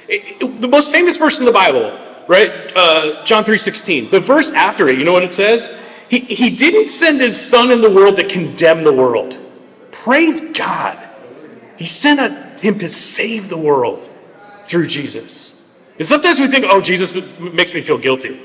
It, 0.07 0.41
it, 0.41 0.61
the 0.61 0.67
most 0.67 0.91
famous 0.91 1.17
verse 1.17 1.39
in 1.39 1.45
the 1.45 1.51
Bible, 1.51 1.97
right? 2.27 2.71
Uh, 2.75 3.23
John 3.25 3.43
3.16. 3.43 4.09
The 4.09 4.19
verse 4.19 4.51
after 4.51 4.87
it, 4.87 4.97
you 4.97 5.03
know 5.03 5.11
what 5.11 5.23
it 5.23 5.33
says? 5.33 5.69
He, 6.09 6.19
he 6.19 6.49
didn't 6.49 6.89
send 6.89 7.19
his 7.19 7.39
son 7.39 7.71
in 7.71 7.81
the 7.81 7.89
world 7.89 8.15
to 8.15 8.25
condemn 8.25 8.83
the 8.83 8.93
world. 8.93 9.39
Praise 9.91 10.39
God. 10.53 10.97
He 11.77 11.85
sent 11.85 12.19
a, 12.19 12.29
him 12.59 12.79
to 12.79 12.87
save 12.87 13.49
the 13.49 13.57
world 13.57 14.06
through 14.67 14.87
Jesus. 14.87 15.79
And 15.97 16.05
sometimes 16.05 16.39
we 16.39 16.47
think, 16.47 16.65
oh, 16.67 16.81
Jesus 16.81 17.15
makes 17.39 17.73
me 17.73 17.81
feel 17.81 17.97
guilty. 17.97 18.39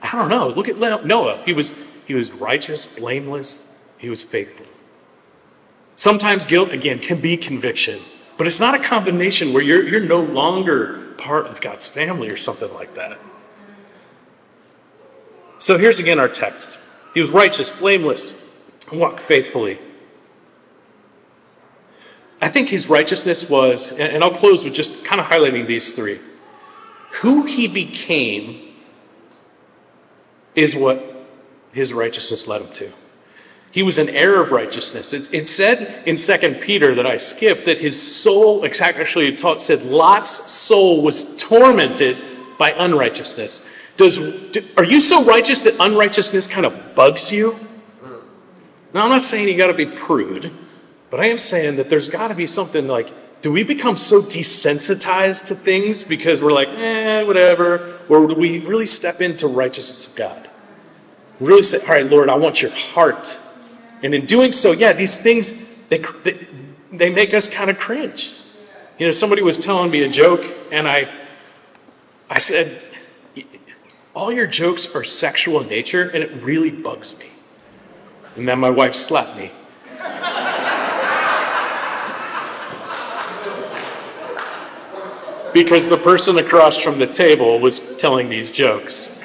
I 0.00 0.12
don't 0.12 0.28
know. 0.28 0.48
Look 0.48 0.68
at 0.68 0.78
Noah. 0.78 1.42
He 1.44 1.52
was, 1.52 1.72
he 2.06 2.14
was 2.14 2.30
righteous, 2.30 2.86
blameless, 2.86 3.76
he 3.98 4.08
was 4.08 4.22
faithful. 4.22 4.66
Sometimes 5.96 6.44
guilt, 6.44 6.70
again, 6.70 7.00
can 7.00 7.20
be 7.20 7.36
conviction, 7.36 8.00
but 8.36 8.46
it's 8.46 8.60
not 8.60 8.74
a 8.74 8.78
combination 8.78 9.52
where 9.52 9.62
you're, 9.62 9.86
you're 9.88 10.00
no 10.04 10.22
longer 10.22 11.12
part 11.18 11.46
of 11.46 11.60
God's 11.60 11.88
family 11.88 12.30
or 12.30 12.36
something 12.36 12.72
like 12.74 12.94
that. 12.94 13.18
So 15.58 15.76
here's 15.76 15.98
again 15.98 16.20
our 16.20 16.28
text. 16.28 16.78
He 17.14 17.20
was 17.20 17.30
righteous, 17.30 17.72
blameless, 17.72 18.46
walked 18.92 19.18
faithfully. 19.18 19.80
I 22.40 22.48
think 22.48 22.68
his 22.68 22.88
righteousness 22.88 23.48
was, 23.48 23.92
and 23.92 24.22
I'll 24.22 24.34
close 24.34 24.64
with 24.64 24.74
just 24.74 25.04
kind 25.04 25.20
of 25.20 25.26
highlighting 25.26 25.66
these 25.66 25.92
three. 25.92 26.20
Who 27.22 27.42
he 27.42 27.66
became 27.66 28.74
is 30.54 30.76
what 30.76 31.26
his 31.72 31.92
righteousness 31.92 32.46
led 32.46 32.62
him 32.62 32.72
to. 32.74 32.92
He 33.70 33.82
was 33.82 33.98
an 33.98 34.08
heir 34.08 34.40
of 34.40 34.50
righteousness. 34.50 35.12
It, 35.12 35.32
it 35.32 35.48
said 35.48 36.06
in 36.06 36.16
Second 36.16 36.60
Peter 36.60 36.94
that 36.94 37.06
I 37.06 37.16
skipped 37.16 37.66
that 37.66 37.78
his 37.78 38.00
soul, 38.00 38.64
actually, 38.64 39.28
it 39.28 39.38
taught, 39.38 39.62
said 39.62 39.82
Lot's 39.82 40.50
soul 40.50 41.02
was 41.02 41.36
tormented 41.36 42.18
by 42.58 42.70
unrighteousness. 42.70 43.68
Does, 43.96 44.16
do, 44.16 44.64
are 44.76 44.84
you 44.84 45.00
so 45.00 45.24
righteous 45.24 45.62
that 45.62 45.74
unrighteousness 45.80 46.46
kind 46.46 46.64
of 46.64 46.94
bugs 46.94 47.30
you? 47.32 47.56
Now, 48.94 49.04
I'm 49.04 49.10
not 49.10 49.22
saying 49.22 49.48
you 49.48 49.56
got 49.56 49.66
to 49.66 49.74
be 49.74 49.86
prude, 49.86 50.50
but 51.10 51.20
I 51.20 51.26
am 51.26 51.38
saying 51.38 51.76
that 51.76 51.88
there's 51.88 52.08
got 52.08 52.28
to 52.28 52.34
be 52.34 52.46
something 52.46 52.86
like, 52.86 53.10
do 53.40 53.52
we 53.52 53.62
become 53.62 53.96
so 53.96 54.20
desensitized 54.20 55.46
to 55.46 55.54
things 55.54 56.02
because 56.02 56.42
we're 56.42 56.52
like, 56.52 56.68
eh, 56.68 57.22
whatever? 57.22 57.98
Or 58.08 58.26
do 58.26 58.34
we 58.34 58.58
really 58.60 58.86
step 58.86 59.20
into 59.20 59.46
righteousness 59.46 60.06
of 60.06 60.16
God? 60.16 60.50
Really 61.40 61.62
say, 61.62 61.78
all 61.80 61.88
right, 61.88 62.06
Lord, 62.06 62.28
I 62.28 62.34
want 62.34 62.60
your 62.60 62.72
heart. 62.72 63.40
And 64.02 64.14
in 64.14 64.26
doing 64.26 64.52
so, 64.52 64.72
yeah, 64.72 64.92
these 64.92 65.18
things, 65.18 65.52
they, 65.88 66.04
they, 66.24 66.46
they 66.90 67.10
make 67.10 67.32
us 67.32 67.48
kind 67.48 67.70
of 67.70 67.78
cringe. 67.78 68.34
You 68.98 69.06
know, 69.06 69.12
somebody 69.12 69.42
was 69.42 69.56
telling 69.56 69.92
me 69.92 70.02
a 70.02 70.08
joke, 70.08 70.44
and 70.72 70.88
I, 70.88 71.08
I 72.28 72.38
said, 72.38 72.82
all 74.14 74.32
your 74.32 74.48
jokes 74.48 74.92
are 74.96 75.04
sexual 75.04 75.60
in 75.60 75.68
nature, 75.68 76.10
and 76.10 76.24
it 76.24 76.42
really 76.42 76.70
bugs 76.70 77.16
me. 77.20 77.26
And 78.34 78.48
then 78.48 78.58
my 78.58 78.70
wife 78.70 78.96
slapped 78.96 79.36
me. 79.36 79.52
Because 85.52 85.88
the 85.88 85.96
person 85.96 86.38
across 86.38 86.78
from 86.78 86.98
the 86.98 87.06
table 87.06 87.60
was 87.60 87.80
telling 87.96 88.28
these 88.28 88.50
jokes. 88.50 89.22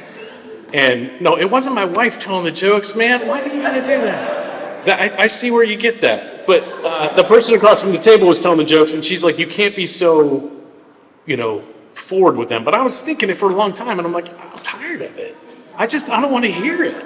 And 0.74 1.22
no, 1.22 1.38
it 1.38 1.50
wasn't 1.50 1.76
my 1.76 1.86
wife 1.86 2.18
telling 2.18 2.46
the 2.46 2.52
jokes, 2.52 2.96
man. 2.96 3.28
Why 3.28 3.48
do 3.48 3.56
you 3.56 3.62
gotta 3.62 3.82
do 3.82 4.02
that? 4.02 4.86
that 4.86 5.20
I, 5.20 5.24
I, 5.24 5.28
see 5.28 5.52
where 5.52 5.64
you 5.64 5.78
get 5.78 6.02
that. 6.02 6.46
But 6.46 6.64
uh, 6.64 7.16
the 7.16 7.24
person 7.24 7.56
across 7.56 7.82
from 7.82 7.92
the 7.92 7.98
table 7.98 8.28
was 8.28 8.40
telling 8.40 8.58
the 8.58 8.66
jokes, 8.66 8.94
and 8.94 9.04
she's 9.04 9.24
like, 9.24 9.40
you 9.40 9.48
can't 9.48 9.76
be 9.76 9.88
so, 9.88 10.52
you 11.26 11.38
know, 11.38 11.64
forward 11.94 12.36
with 12.36 12.50
them. 12.50 12.64
But 12.64 12.74
I 12.74 12.82
was 12.82 13.02
thinking 13.02 13.30
it 13.30 13.38
for 13.38 13.50
a 13.50 13.56
long 13.56 13.74
time, 13.74 14.00
and 14.00 14.06
I'm 14.06 14.14
like, 14.14 14.34
I'm 14.34 14.58
tired 14.60 15.02
of 15.02 15.18
it. 15.18 15.38
I 15.76 15.88
just, 15.88 16.10
I 16.10 16.22
don't 16.22 16.32
want 16.32 16.46
to 16.46 16.52
hear 16.52 16.84
it. 16.84 17.04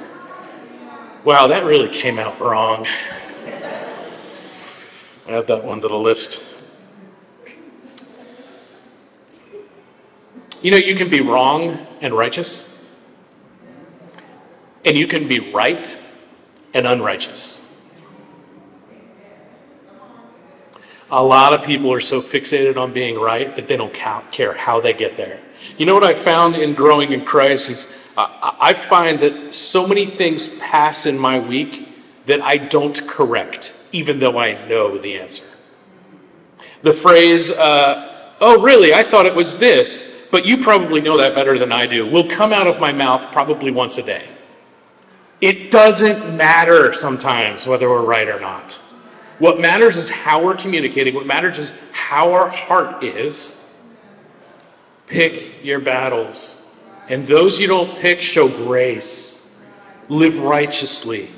Wow, 1.24 1.48
that 1.48 1.66
really 1.66 1.90
came 1.90 2.20
out 2.20 2.40
wrong. 2.40 2.88
Add 5.28 5.48
that 5.48 5.64
one 5.64 5.82
to 5.82 5.88
the 5.88 5.98
list. 5.98 6.44
You 10.62 10.72
know, 10.72 10.78
you 10.78 10.96
can 10.96 11.10
be 11.10 11.22
wrong 11.22 11.86
and 12.02 12.14
righteous, 12.14 12.84
and 14.84 14.98
you 14.98 15.06
can 15.06 15.28
be 15.28 15.52
right 15.52 16.00
and 16.74 16.88
unrighteous. 16.88 17.66
A 21.10 21.24
lot 21.24 21.54
of 21.54 21.64
people 21.64 21.94
are 21.94 22.00
so 22.00 22.22
fixated 22.22 22.76
on 22.76 22.92
being 22.92 23.20
right 23.20 23.56
that 23.56 23.68
they 23.68 23.78
don't 23.78 23.94
care 23.94 24.54
how 24.54 24.82
they 24.82 24.94
get 24.94 25.16
there. 25.16 25.40
You 25.78 25.86
know 25.86 25.94
what 25.94 26.04
I 26.04 26.14
found 26.14 26.56
in 26.56 26.74
growing 26.74 27.14
in 27.14 27.24
Christ 27.24 27.70
is 27.70 27.94
I 28.18 28.74
find 28.74 29.20
that 29.20 29.54
so 29.54 29.88
many 29.88 30.06
things 30.06 30.50
pass 30.58 31.06
in 31.06 31.18
my 31.18 31.40
week 31.40 31.88
that 32.26 32.42
I 32.42 32.58
don't 32.58 33.08
correct, 33.08 33.74
even 33.92 34.20
though 34.20 34.40
I 34.40 34.68
know 34.68 34.98
the 34.98 35.18
answer. 35.18 35.46
The 36.82 36.94
phrase, 36.94 37.52
uh, 37.52 38.34
oh, 38.42 38.62
really, 38.62 38.94
I 38.94 39.04
thought 39.04 39.26
it 39.26 39.36
was 39.36 39.58
this 39.58 40.17
but 40.32 40.46
you 40.46 40.58
probably 40.64 41.02
know 41.02 41.18
that 41.18 41.36
better 41.36 41.58
than 41.58 41.72
I 41.72 41.88
do, 41.88 42.10
will 42.10 42.28
come 42.28 42.54
out 42.54 42.68
of 42.68 42.80
my 42.80 42.92
mouth 42.92 43.32
probably 43.32 43.72
once 43.72 43.98
a 43.98 44.04
day. 44.04 44.24
It 45.40 45.72
doesn't 45.72 46.36
matter 46.36 46.94
sometimes 46.94 47.68
whether 47.68 47.90
we're 47.90 48.06
right 48.06 48.28
or 48.28 48.40
not. 48.40 48.82
What 49.40 49.60
matters 49.60 49.98
is 49.98 50.10
how 50.10 50.44
we're 50.44 50.56
communicating. 50.56 51.14
What 51.14 51.28
matters 51.28 51.60
is 51.60 51.74
how 51.92 52.34
our 52.34 52.50
heart 52.50 53.04
is. 53.04 53.76
Pick 55.06 55.64
your 55.64 55.80
battles. 55.80 56.82
And 57.08 57.26
those 57.26 57.60
you 57.60 57.68
don't 57.68 57.98
pick, 58.00 58.20
show 58.20 58.48
grace. 58.48 59.56
Live 60.10 60.40
righteously. 60.40 61.30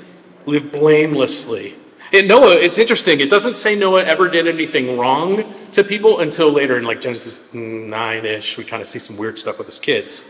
Live 0.46 0.72
blamelessly. 0.72 1.74
In 2.12 2.26
Noah, 2.26 2.56
it's 2.56 2.78
interesting. 2.78 3.20
It 3.20 3.30
doesn't 3.30 3.56
say 3.56 3.76
Noah 3.76 4.04
ever 4.04 4.28
did 4.28 4.48
anything 4.48 4.98
wrong 4.98 5.54
to 5.70 5.84
people 5.84 6.20
until 6.20 6.50
later 6.50 6.76
in 6.76 6.84
like 6.84 7.00
Genesis 7.00 7.54
9 7.54 8.26
ish. 8.26 8.58
We 8.58 8.64
kind 8.64 8.82
of 8.82 8.88
see 8.88 8.98
some 8.98 9.16
weird 9.16 9.38
stuff 9.38 9.58
with 9.58 9.68
his 9.68 9.78
kids. 9.78 10.24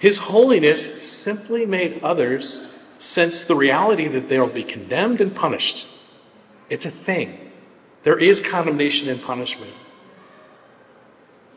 His 0.00 0.18
holiness 0.18 1.02
simply 1.12 1.66
made 1.66 2.02
others 2.02 2.78
sense 2.98 3.44
the 3.44 3.54
reality 3.54 4.08
that 4.08 4.28
they'll 4.28 4.48
be 4.48 4.64
condemned 4.64 5.20
and 5.20 5.34
punished. 5.34 5.88
It's 6.68 6.84
a 6.84 6.90
thing. 6.90 7.52
There 8.02 8.18
is 8.18 8.40
condemnation 8.40 9.08
and 9.08 9.22
punishment. 9.22 9.72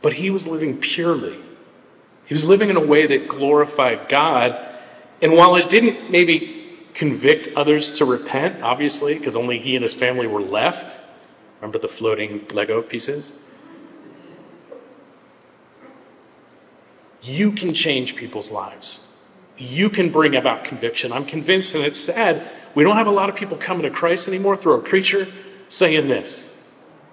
But 0.03 0.13
he 0.13 0.29
was 0.29 0.45
living 0.45 0.77
purely. 0.77 1.37
He 2.25 2.33
was 2.33 2.45
living 2.45 2.69
in 2.69 2.77
a 2.77 2.85
way 2.85 3.07
that 3.07 3.27
glorified 3.27 4.07
God. 4.07 4.57
And 5.21 5.33
while 5.33 5.55
it 5.55 5.67
didn't 5.67 6.11
maybe 6.11 6.60
convict 6.93 7.49
others 7.55 7.91
to 7.91 8.05
repent, 8.05 8.61
obviously, 8.61 9.17
because 9.17 9.35
only 9.35 9.59
he 9.59 9.75
and 9.75 9.83
his 9.83 9.93
family 9.93 10.27
were 10.27 10.41
left. 10.41 11.01
Remember 11.59 11.79
the 11.79 11.87
floating 11.87 12.45
Lego 12.53 12.81
pieces? 12.81 13.47
You 17.21 17.51
can 17.51 17.73
change 17.73 18.15
people's 18.15 18.51
lives. 18.51 19.07
You 19.57 19.89
can 19.89 20.09
bring 20.09 20.35
about 20.35 20.63
conviction. 20.63 21.11
I'm 21.11 21.25
convinced, 21.25 21.75
and 21.75 21.83
it's 21.83 21.99
sad, 21.99 22.49
we 22.73 22.83
don't 22.83 22.95
have 22.95 23.07
a 23.07 23.11
lot 23.11 23.29
of 23.29 23.35
people 23.35 23.57
coming 23.57 23.83
to 23.83 23.89
Christ 23.89 24.27
anymore 24.27 24.57
through 24.57 24.73
a 24.73 24.81
preacher 24.81 25.27
saying 25.67 26.07
this, 26.07 26.67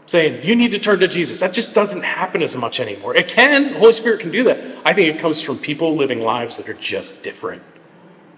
saying, 0.07 0.45
You 0.47 0.57
need 0.57 0.71
to 0.71 0.79
turn 0.79 1.01
to 1.01 1.09
Jesus. 1.09 1.41
That 1.41 1.53
just 1.53 1.75
doesn't 1.75 2.03
happen 2.03 2.43
as 2.43 2.57
much 2.57 2.81
anymore. 2.81 3.17
It 3.17 3.29
can, 3.29 3.75
Holy 3.75 3.93
Spirit 3.93 4.21
can 4.21 4.31
do 4.31 4.45
that. 4.45 4.61
I 4.85 4.95
think 4.95 5.15
it 5.15 5.21
comes 5.21 5.43
from 5.43 5.59
people 5.59 5.97
living 5.97 6.21
lives 6.21 6.57
that 6.57 6.69
are 6.69 6.75
just 6.75 7.23
different. 7.23 7.63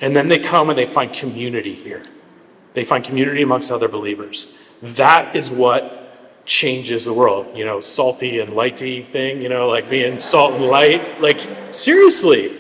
And 0.00 0.16
then 0.16 0.28
they 0.28 0.38
come 0.38 0.70
and 0.70 0.78
they 0.78 0.86
find 0.86 1.12
community 1.12 1.74
here. 1.74 2.02
They 2.74 2.84
find 2.84 3.04
community 3.04 3.42
amongst 3.42 3.70
other 3.70 3.88
believers. 3.88 4.58
That 4.82 5.36
is 5.36 5.50
what 5.50 6.46
changes 6.46 7.04
the 7.04 7.12
world. 7.12 7.56
You 7.56 7.64
know, 7.64 7.80
salty 7.80 8.40
and 8.40 8.52
lighty 8.52 9.04
thing, 9.04 9.42
you 9.42 9.48
know, 9.48 9.68
like 9.68 9.90
being 9.90 10.18
salt 10.18 10.54
and 10.54 10.66
light. 10.66 11.20
Like, 11.20 11.40
seriously. 11.70 12.56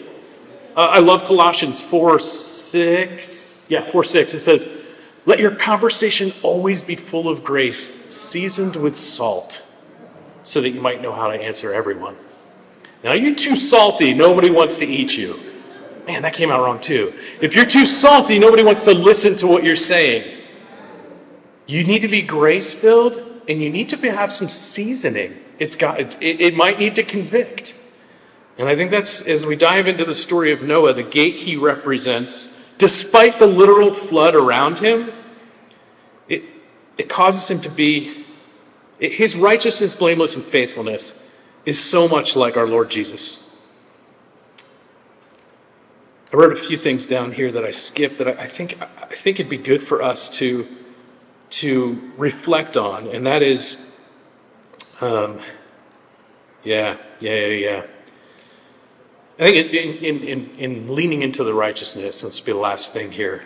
Uh, 0.76 0.86
I 0.92 0.98
love 0.98 1.24
Colossians 1.24 1.80
4 1.80 2.18
6. 2.18 3.66
Yeah, 3.68 3.90
4 3.90 4.04
6. 4.04 4.34
It 4.34 4.38
says, 4.38 4.68
Let 5.26 5.38
your 5.38 5.54
conversation 5.54 6.32
always 6.42 6.82
be 6.82 6.94
full 6.94 7.28
of 7.28 7.42
grace, 7.42 8.08
seasoned 8.14 8.76
with 8.76 8.96
salt, 8.96 9.66
so 10.42 10.60
that 10.60 10.70
you 10.70 10.80
might 10.80 11.00
know 11.00 11.12
how 11.12 11.28
to 11.28 11.34
answer 11.34 11.72
everyone. 11.72 12.16
Now, 13.02 13.14
you're 13.14 13.34
too 13.34 13.56
salty, 13.56 14.12
nobody 14.12 14.50
wants 14.50 14.76
to 14.78 14.86
eat 14.86 15.16
you. 15.16 15.38
Man, 16.10 16.22
that 16.22 16.34
came 16.34 16.50
out 16.50 16.60
wrong 16.60 16.80
too. 16.80 17.14
If 17.40 17.54
you're 17.54 17.64
too 17.64 17.86
salty, 17.86 18.40
nobody 18.40 18.64
wants 18.64 18.82
to 18.82 18.92
listen 18.92 19.36
to 19.36 19.46
what 19.46 19.62
you're 19.62 19.76
saying. 19.76 20.28
You 21.68 21.84
need 21.84 22.00
to 22.00 22.08
be 22.08 22.20
grace 22.20 22.74
filled 22.74 23.42
and 23.46 23.62
you 23.62 23.70
need 23.70 23.88
to 23.90 23.96
be, 23.96 24.08
have 24.08 24.32
some 24.32 24.48
seasoning. 24.48 25.36
It's 25.60 25.76
got, 25.76 26.00
it, 26.00 26.16
it 26.20 26.56
might 26.56 26.80
need 26.80 26.96
to 26.96 27.04
convict. 27.04 27.76
And 28.58 28.68
I 28.68 28.74
think 28.74 28.90
that's, 28.90 29.22
as 29.22 29.46
we 29.46 29.54
dive 29.54 29.86
into 29.86 30.04
the 30.04 30.14
story 30.14 30.50
of 30.50 30.64
Noah, 30.64 30.94
the 30.94 31.04
gate 31.04 31.36
he 31.36 31.54
represents, 31.54 32.60
despite 32.76 33.38
the 33.38 33.46
literal 33.46 33.92
flood 33.92 34.34
around 34.34 34.80
him, 34.80 35.12
it, 36.28 36.42
it 36.98 37.08
causes 37.08 37.48
him 37.48 37.60
to 37.60 37.70
be, 37.70 38.26
his 38.98 39.36
righteousness, 39.36 39.94
blameless, 39.94 40.34
and 40.34 40.44
faithfulness 40.44 41.30
is 41.64 41.78
so 41.78 42.08
much 42.08 42.34
like 42.34 42.56
our 42.56 42.66
Lord 42.66 42.90
Jesus. 42.90 43.49
I 46.32 46.36
wrote 46.36 46.52
a 46.52 46.56
few 46.56 46.76
things 46.76 47.06
down 47.06 47.32
here 47.32 47.50
that 47.52 47.64
I 47.64 47.70
skipped 47.72 48.18
that 48.18 48.28
I, 48.28 48.46
think 48.46 48.80
I 48.80 49.14
think 49.14 49.40
it'd 49.40 49.50
be 49.50 49.56
good 49.58 49.82
for 49.82 50.02
us 50.02 50.28
to 50.38 50.66
to 51.50 52.12
reflect 52.16 52.76
on, 52.76 53.08
and 53.08 53.26
that 53.26 53.42
is 53.42 53.76
um, 55.00 55.40
Yeah, 56.62 56.98
yeah, 57.20 57.34
yeah, 57.34 57.46
yeah. 57.46 57.86
I 59.38 59.44
think 59.44 59.72
in, 59.72 59.94
in, 60.04 60.22
in, 60.22 60.50
in 60.58 60.94
leaning 60.94 61.22
into 61.22 61.42
the 61.42 61.54
righteousness, 61.54 62.20
this 62.20 62.40
will 62.40 62.46
be 62.46 62.52
the 62.52 62.58
last 62.58 62.92
thing 62.92 63.10
here. 63.10 63.42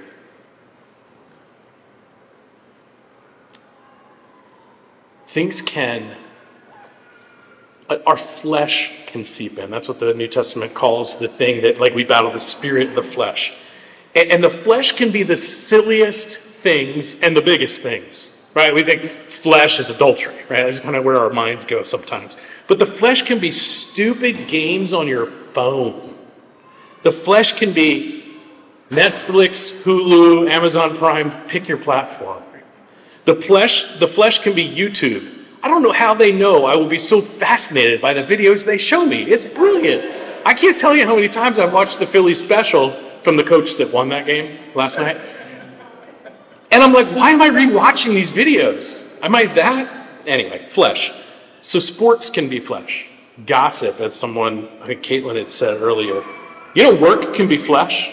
Things 5.27 5.63
can, 5.63 6.17
our 8.07 8.17
flesh 8.17 9.07
can 9.07 9.25
seep 9.25 9.59
in. 9.59 9.71
That's 9.71 9.89
what 9.89 10.01
the 10.01 10.15
New 10.15 10.29
Testament 10.29 10.75
calls 10.75 11.19
the 11.19 11.29
thing 11.29 11.63
that, 11.63 11.79
like, 11.79 11.95
we 11.95 12.05
battle 12.05 12.31
the 12.31 12.41
spirit 12.41 12.89
and 12.89 12.97
the 12.97 13.03
flesh. 13.03 13.55
And, 14.15 14.31
and 14.31 14.43
the 14.43 14.51
flesh 14.51 14.93
can 14.93 15.11
be 15.11 15.23
the 15.23 15.37
silliest 15.37 16.39
things 16.39 17.21
and 17.21 17.37
the 17.37 17.43
biggest 17.43 17.83
things, 17.83 18.43
right? 18.55 18.75
We 18.75 18.83
think 18.83 19.29
flesh 19.29 19.79
is 19.79 19.91
adultery, 19.91 20.35
right? 20.49 20.65
That's 20.65 20.81
kind 20.81 20.97
of 20.97 21.05
where 21.05 21.19
our 21.19 21.31
minds 21.31 21.65
go 21.65 21.83
sometimes. 21.83 22.37
But 22.67 22.79
the 22.79 22.87
flesh 22.87 23.23
can 23.23 23.39
be 23.39 23.53
stupid 23.53 24.49
games 24.49 24.93
on 24.93 25.07
your 25.07 25.27
phone. 25.27 26.17
The 27.03 27.13
flesh 27.13 27.53
can 27.53 27.75
be 27.75 28.39
Netflix, 28.91 29.83
Hulu, 29.83 30.51
Amazon 30.51 30.97
Prime, 30.97 31.31
pick 31.49 31.69
your 31.69 31.79
platform. 31.79 32.43
The 33.27 33.41
flesh, 33.41 33.99
the 33.99 34.09
flesh 34.09 34.39
can 34.39 34.55
be 34.55 34.69
YouTube. 34.69 35.44
I 35.65 35.69
don't 35.69 35.83
know 35.83 35.93
how 35.93 36.13
they 36.13 36.31
know 36.31 36.67
I 36.67 36.77
will 36.77 36.89
be 36.89 36.99
so 36.99 37.23
fascinated 37.23 38.03
by 38.03 38.13
the 38.13 38.23
videos 38.23 38.67
they 38.67 38.77
show 38.77 39.07
me. 39.07 39.23
It's 39.23 39.47
brilliant. 39.47 40.15
I 40.45 40.53
can't 40.53 40.77
tell 40.77 40.95
you 40.95 41.07
how 41.07 41.15
many 41.15 41.27
times 41.27 41.59
I've 41.59 41.73
watched 41.73 41.99
the 41.99 42.07
Philly 42.07 42.35
special 42.35 42.91
from 43.23 43.39
the 43.39 43.45
coach 43.45 43.77
that 43.77 43.91
won 43.91 44.11
that 44.11 44.27
game 44.27 44.59
last 44.75 44.99
night. 44.99 45.17
And 46.71 46.83
I'm 46.83 46.93
like, 46.93 47.07
why 47.17 47.31
am 47.31 47.41
I 47.41 47.49
rewatching 47.49 48.13
these 48.13 48.31
videos? 48.31 49.19
Am 49.23 49.35
I 49.35 49.47
that? 49.55 50.07
Anyway, 50.27 50.67
flesh. 50.67 51.15
So 51.63 51.79
sports 51.79 52.29
can 52.29 52.51
be 52.51 52.61
flesh. 52.61 53.09
Gossip, 53.47 54.01
as 54.01 54.15
someone, 54.15 54.69
I 54.83 54.87
think 54.89 55.03
Caitlin 55.03 55.37
had 55.37 55.51
said 55.51 55.81
earlier. 55.81 56.23
You 56.75 56.83
know, 56.83 56.95
work 56.95 57.33
can 57.33 57.49
be 57.49 57.57
flesh. 57.57 58.11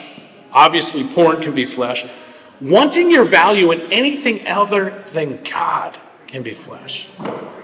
Obviously, 0.54 1.04
porn 1.04 1.42
can 1.42 1.54
be 1.54 1.66
flesh. 1.66 2.06
Wanting 2.62 3.12
your 3.12 3.26
value 3.26 3.74
in 3.74 3.92
anything 3.92 4.48
other 4.48 5.04
than 5.12 5.44
God 5.44 6.00
can 6.32 6.44
be 6.44 6.54
flesh. 6.54 7.08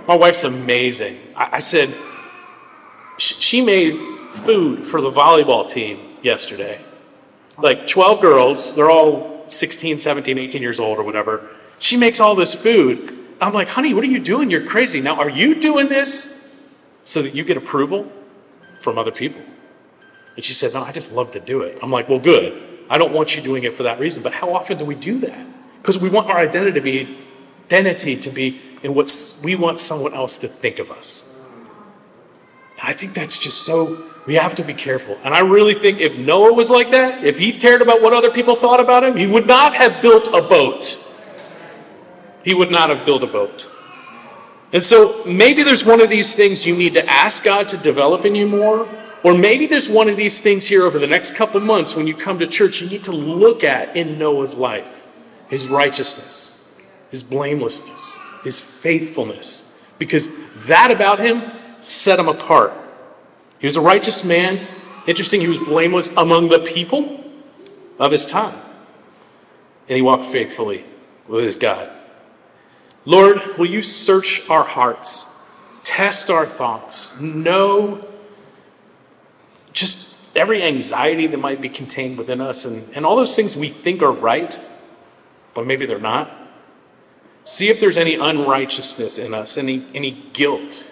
My 0.08 0.16
wife's 0.16 0.44
amazing. 0.44 1.20
I, 1.36 1.50
I 1.54 1.60
said, 1.60 1.94
she 3.18 3.62
made 3.62 3.98
food 4.32 4.86
for 4.86 5.02
the 5.02 5.12
volleyball 5.12 5.68
team 5.68 6.00
yesterday. 6.22 6.80
Like 7.58 7.88
12 7.88 8.22
girls, 8.22 8.76
they're 8.76 8.92
all 8.92 9.46
16, 9.50 9.98
17, 9.98 10.38
18 10.38 10.62
years 10.62 10.80
old 10.80 11.00
or 11.00 11.04
whatever. 11.04 11.50
She 11.80 11.98
makes 11.98 12.20
all 12.20 12.36
this 12.36 12.54
food 12.54 13.18
I'm 13.40 13.54
like, 13.54 13.68
honey, 13.68 13.94
what 13.94 14.04
are 14.04 14.08
you 14.08 14.20
doing? 14.20 14.50
You're 14.50 14.66
crazy. 14.66 15.00
Now, 15.00 15.16
are 15.16 15.30
you 15.30 15.56
doing 15.56 15.90
this 15.90 16.56
so 17.04 17.22
that 17.22 17.36
you 17.36 17.44
get 17.44 17.58
approval 17.58 18.12
from 18.82 18.98
other 18.98 19.12
people? 19.12 19.42
And 20.36 20.44
she 20.44 20.54
said, 20.54 20.74
no, 20.74 20.84
I 20.84 20.92
just 20.92 21.12
love 21.12 21.32
to 21.32 21.40
do 21.40 21.62
it. 21.62 21.78
I'm 21.82 21.92
like, 21.92 22.10
well, 22.10 22.20
good. 22.20 22.64
I 22.90 22.98
don't 22.98 23.14
want 23.14 23.36
you 23.36 23.42
doing 23.42 23.64
it 23.64 23.74
for 23.74 23.84
that 23.84 24.00
reason. 24.00 24.24
But 24.24 24.34
how 24.34 24.54
often 24.54 24.78
do 24.78 24.86
we 24.86 24.96
do 24.96 25.20
that? 25.20 25.46
Because 25.82 26.00
we 26.00 26.10
want 26.10 26.30
our 26.30 26.38
identity 26.38 26.74
to 26.74 26.82
be 26.82 27.18
identity 27.68 28.16
to 28.18 28.30
be 28.30 28.62
in 28.84 28.94
what 28.94 29.40
we 29.44 29.56
want 29.56 29.80
someone 29.80 30.14
else 30.14 30.38
to 30.40 30.48
think 30.48 30.80
of 30.80 30.92
us. 30.92 31.24
I 32.82 32.94
think 32.94 33.14
that's 33.14 33.38
just 33.38 33.64
so 33.64 34.04
we 34.26 34.36
have 34.36 34.56
to 34.56 34.64
be 34.64 34.74
careful. 34.74 35.18
And 35.24 35.34
I 35.34 35.40
really 35.40 35.74
think 35.74 36.00
if 36.00 36.18
Noah 36.18 36.54
was 36.54 36.70
like 36.70 36.92
that, 36.92 37.24
if 37.24 37.38
he 37.38 37.52
cared 37.52 37.82
about 37.82 38.02
what 38.02 38.14
other 38.14 38.30
people 38.32 38.56
thought 38.56 38.80
about 38.80 39.04
him, 39.04 39.18
he 39.18 39.26
would 39.26 39.48
not 39.48 39.74
have 39.74 40.02
built 40.02 40.28
a 40.28 40.42
boat 40.42 41.04
he 42.48 42.54
would 42.54 42.72
not 42.72 42.90
have 42.90 43.06
built 43.06 43.24
a 43.24 43.28
boat. 43.28 43.70
And 44.72 44.82
so 44.82 45.22
maybe 45.26 45.64
there's 45.64 45.84
one 45.84 46.00
of 46.00 46.10
these 46.10 46.34
things 46.34 46.66
you 46.66 46.78
need 46.78 46.94
to 46.94 47.06
ask 47.06 47.44
God 47.44 47.68
to 47.68 47.78
develop 47.78 48.24
in 48.24 48.36
you 48.36 48.48
more. 48.48 48.88
Or 49.26 49.38
maybe 49.38 49.68
there's 49.68 49.90
one 49.90 50.08
of 50.08 50.16
these 50.16 50.40
things 50.40 50.66
here 50.66 50.84
over 50.84 50.98
the 50.98 51.08
next 51.08 51.36
couple 51.36 51.60
months 51.60 51.94
when 51.94 52.08
you 52.08 52.16
come 52.16 52.40
to 52.40 52.48
church 52.48 52.80
you 52.80 52.88
need 52.90 53.04
to 53.04 53.12
look 53.12 53.66
at 53.66 53.98
in 53.98 54.18
Noah's 54.18 54.56
life 54.56 55.06
his 55.50 55.68
righteousness, 55.68 56.57
his 57.12 57.24
blamelessness, 57.24 58.16
his 58.44 58.60
faithfulness. 58.60 59.76
Because 60.00 60.30
that 60.66 60.92
about 60.92 61.20
him 61.20 61.52
set 61.80 62.20
him 62.20 62.28
apart. 62.28 62.74
He 63.60 63.68
was 63.68 63.76
a 63.76 63.82
righteous 63.82 64.24
man. 64.24 64.68
Interesting, 65.08 65.42
he 65.42 65.48
was 65.48 65.58
blameless 65.58 66.10
among 66.18 66.50
the 66.50 66.60
people 66.60 67.24
of 68.00 68.12
his 68.12 68.26
time. 68.26 68.58
And 69.88 69.96
he 69.96 70.02
walked 70.02 70.26
faithfully 70.26 70.84
with 71.28 71.44
his 71.44 71.56
God. 71.56 71.92
Lord, 73.06 73.42
will 73.58 73.68
you 73.68 73.82
search 73.82 74.48
our 74.50 74.64
hearts, 74.64 75.28
test 75.84 76.30
our 76.30 76.46
thoughts, 76.46 77.20
know 77.22 78.06
just 79.72 80.16
every 80.36 80.62
anxiety 80.62 81.28
that 81.28 81.38
might 81.38 81.62
be 81.62 81.70
contained 81.70 82.18
within 82.18 82.42
us 82.42 82.66
and, 82.66 82.88
and 82.96 83.06
all 83.06 83.16
those 83.16 83.36
things 83.36 83.56
we 83.56 83.70
think 83.70 84.02
are 84.02 84.12
right, 84.12 84.60
but 85.54 85.66
maybe 85.66 85.86
they're 85.86 86.00
not. 86.00 86.32
See 87.48 87.70
if 87.70 87.80
there's 87.80 87.96
any 87.96 88.16
unrighteousness 88.16 89.18
in 89.18 89.34
us, 89.34 89.58
any, 89.58 89.86
any 89.96 90.12
guilt, 90.34 90.86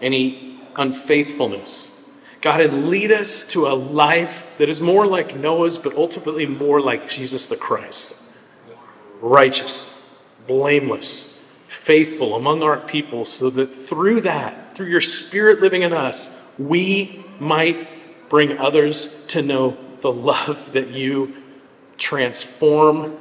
any 0.00 0.60
unfaithfulness. 0.74 2.04
God, 2.40 2.60
and 2.60 2.88
lead 2.88 3.12
us 3.12 3.44
to 3.44 3.68
a 3.68 3.74
life 3.74 4.52
that 4.58 4.68
is 4.68 4.80
more 4.80 5.06
like 5.06 5.36
Noah's, 5.36 5.78
but 5.78 5.94
ultimately 5.94 6.46
more 6.46 6.80
like 6.80 7.08
Jesus 7.08 7.46
the 7.46 7.54
Christ. 7.54 8.20
Righteous, 9.20 10.18
blameless, 10.48 11.48
faithful 11.68 12.34
among 12.34 12.64
our 12.64 12.78
people 12.78 13.24
so 13.24 13.48
that 13.50 13.68
through 13.68 14.22
that, 14.22 14.74
through 14.74 14.88
your 14.88 15.00
Spirit 15.00 15.60
living 15.60 15.82
in 15.82 15.92
us, 15.92 16.44
we 16.58 17.24
might 17.38 18.28
bring 18.28 18.58
others 18.58 19.24
to 19.28 19.42
know 19.42 19.76
the 20.00 20.12
love 20.12 20.72
that 20.72 20.88
you 20.88 21.36
transform 21.98 23.16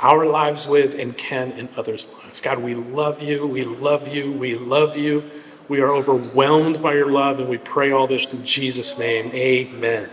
our 0.00 0.24
lives 0.24 0.66
with 0.66 0.94
and 0.94 1.16
can 1.16 1.52
in 1.52 1.68
others' 1.76 2.08
lives. 2.22 2.40
God, 2.40 2.58
we 2.58 2.74
love 2.74 3.22
you. 3.22 3.46
We 3.46 3.64
love 3.64 4.08
you. 4.08 4.32
We 4.32 4.56
love 4.56 4.96
you. 4.96 5.30
We 5.68 5.80
are 5.80 5.90
overwhelmed 5.90 6.82
by 6.82 6.94
your 6.94 7.10
love, 7.10 7.38
and 7.38 7.48
we 7.48 7.58
pray 7.58 7.92
all 7.92 8.06
this 8.06 8.32
in 8.32 8.44
Jesus' 8.44 8.98
name. 8.98 9.30
Amen. 9.32 10.10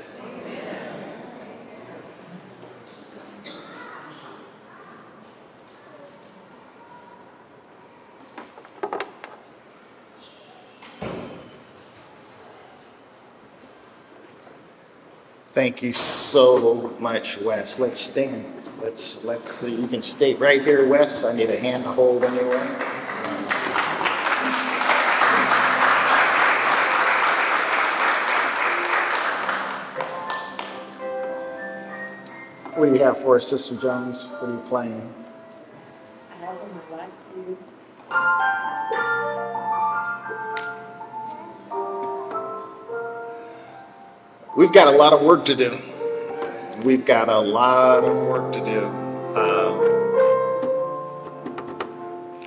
Thank 15.47 15.81
you 15.81 15.91
so 15.91 16.95
much, 16.99 17.39
Wes. 17.39 17.79
Let's 17.79 17.99
stand. 17.99 18.66
Let's 18.87 19.25
let's 19.25 19.61
you 19.63 19.85
can 19.89 20.01
stay 20.01 20.33
right 20.35 20.61
here, 20.61 20.87
Wes. 20.87 21.25
I 21.25 21.33
need 21.33 21.49
a 21.49 21.59
hand 21.59 21.83
to 21.83 21.91
hold 21.91 22.23
anyway. 22.23 22.65
What 32.75 32.85
do 32.85 32.93
you 32.93 33.03
have 33.03 33.17
for 33.17 33.35
us, 33.35 33.45
Sister 33.49 33.75
Jones? 33.75 34.23
What 34.39 34.43
are 34.43 34.53
you 34.53 34.63
playing? 34.69 35.13
I 36.31 36.35
have 36.45 36.57
we've 44.55 44.71
got 44.71 44.87
a 44.87 44.91
lot 44.91 45.11
of 45.11 45.23
work 45.23 45.43
to 45.43 45.55
do. 45.55 45.77
We've 46.87 47.03
got 47.03 47.27
a 47.27 47.37
lot 47.37 48.05
of 48.05 48.15
work 48.15 48.53
to 48.53 48.63
do. 48.63 48.85
Um, 49.35 49.77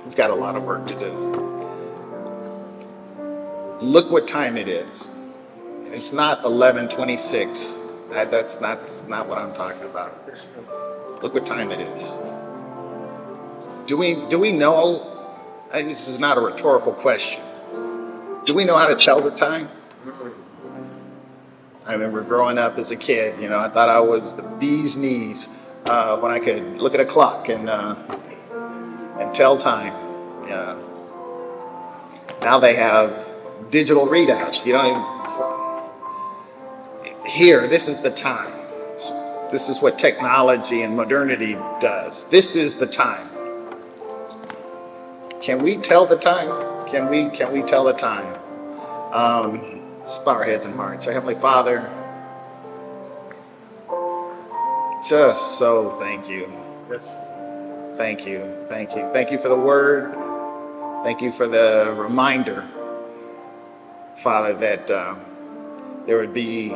we've 0.03 0.15
got 0.15 0.31
a 0.31 0.33
lot 0.33 0.55
of 0.55 0.63
work 0.63 0.87
to 0.87 0.97
do. 0.97 1.11
Look 3.85 4.09
what 4.09 4.27
time 4.27 4.57
it 4.57 4.67
is. 4.67 5.11
It's 5.91 6.11
not 6.11 6.41
11:26. 6.41 8.09
That, 8.09 8.31
that's 8.31 8.59
not 8.59 8.79
that's 8.79 9.07
not 9.07 9.27
what 9.29 9.37
I'm 9.37 9.53
talking 9.53 9.83
about. 9.83 10.27
Look 11.21 11.35
what 11.35 11.45
time 11.45 11.69
it 11.69 11.79
is. 11.79 12.17
Do 13.85 13.95
we 13.95 14.25
do 14.27 14.39
we 14.39 14.51
know? 14.51 15.37
This 15.71 16.07
is 16.07 16.17
not 16.17 16.39
a 16.39 16.41
rhetorical 16.41 16.93
question. 16.93 17.43
Do 18.45 18.55
we 18.55 18.65
know 18.65 18.75
how 18.75 18.87
to 18.87 18.95
tell 18.95 19.21
the 19.21 19.29
time? 19.29 19.69
I 21.85 21.93
remember 21.93 22.21
growing 22.21 22.57
up 22.57 22.77
as 22.77 22.91
a 22.91 22.95
kid, 22.95 23.41
you 23.41 23.49
know, 23.49 23.57
I 23.57 23.67
thought 23.69 23.89
I 23.89 23.99
was 23.99 24.35
the 24.35 24.43
bee's 24.43 24.95
knees 24.97 25.49
uh, 25.85 26.17
when 26.19 26.31
I 26.31 26.39
could 26.39 26.77
look 26.77 26.93
at 26.93 26.99
a 26.99 27.05
clock 27.05 27.49
and 27.49 27.69
uh, 27.69 27.95
and 29.19 29.33
tell 29.33 29.57
time. 29.57 29.93
Yeah. 30.47 30.79
Now 32.41 32.59
they 32.59 32.75
have 32.75 33.27
digital 33.71 34.07
readouts. 34.07 34.65
You 34.65 34.73
don't 34.73 34.91
even 34.91 35.03
here. 37.25 37.67
This 37.67 37.87
is 37.87 38.01
the 38.01 38.11
time. 38.11 38.53
This 39.51 39.67
is 39.67 39.81
what 39.81 39.99
technology 39.99 40.83
and 40.83 40.95
modernity 40.95 41.53
does. 41.79 42.25
This 42.25 42.55
is 42.55 42.75
the 42.75 42.87
time. 42.87 43.27
Can 45.41 45.59
we 45.59 45.77
tell 45.77 46.05
the 46.05 46.17
time? 46.17 46.87
Can 46.87 47.09
we 47.09 47.29
can 47.29 47.51
we 47.51 47.63
tell 47.63 47.83
the 47.83 47.93
time? 47.93 48.35
Um, 49.11 49.80
let's 50.11 50.19
bow 50.25 50.33
our 50.33 50.43
heads 50.43 50.65
and 50.65 50.75
hearts. 50.75 51.07
Our 51.07 51.13
Heavenly 51.13 51.35
Father, 51.35 51.89
just 55.07 55.57
so 55.57 55.91
thank 56.01 56.27
you. 56.27 56.51
Thank 57.95 58.27
you. 58.27 58.65
Thank 58.67 58.93
you. 58.93 59.09
Thank 59.13 59.31
you 59.31 59.39
for 59.39 59.47
the 59.47 59.55
word. 59.55 60.13
Thank 61.05 61.21
you 61.21 61.31
for 61.31 61.47
the 61.47 61.95
reminder, 61.97 62.67
Father, 64.17 64.53
that 64.55 64.91
uh, 64.91 65.15
there 66.05 66.17
would 66.17 66.33
be 66.33 66.75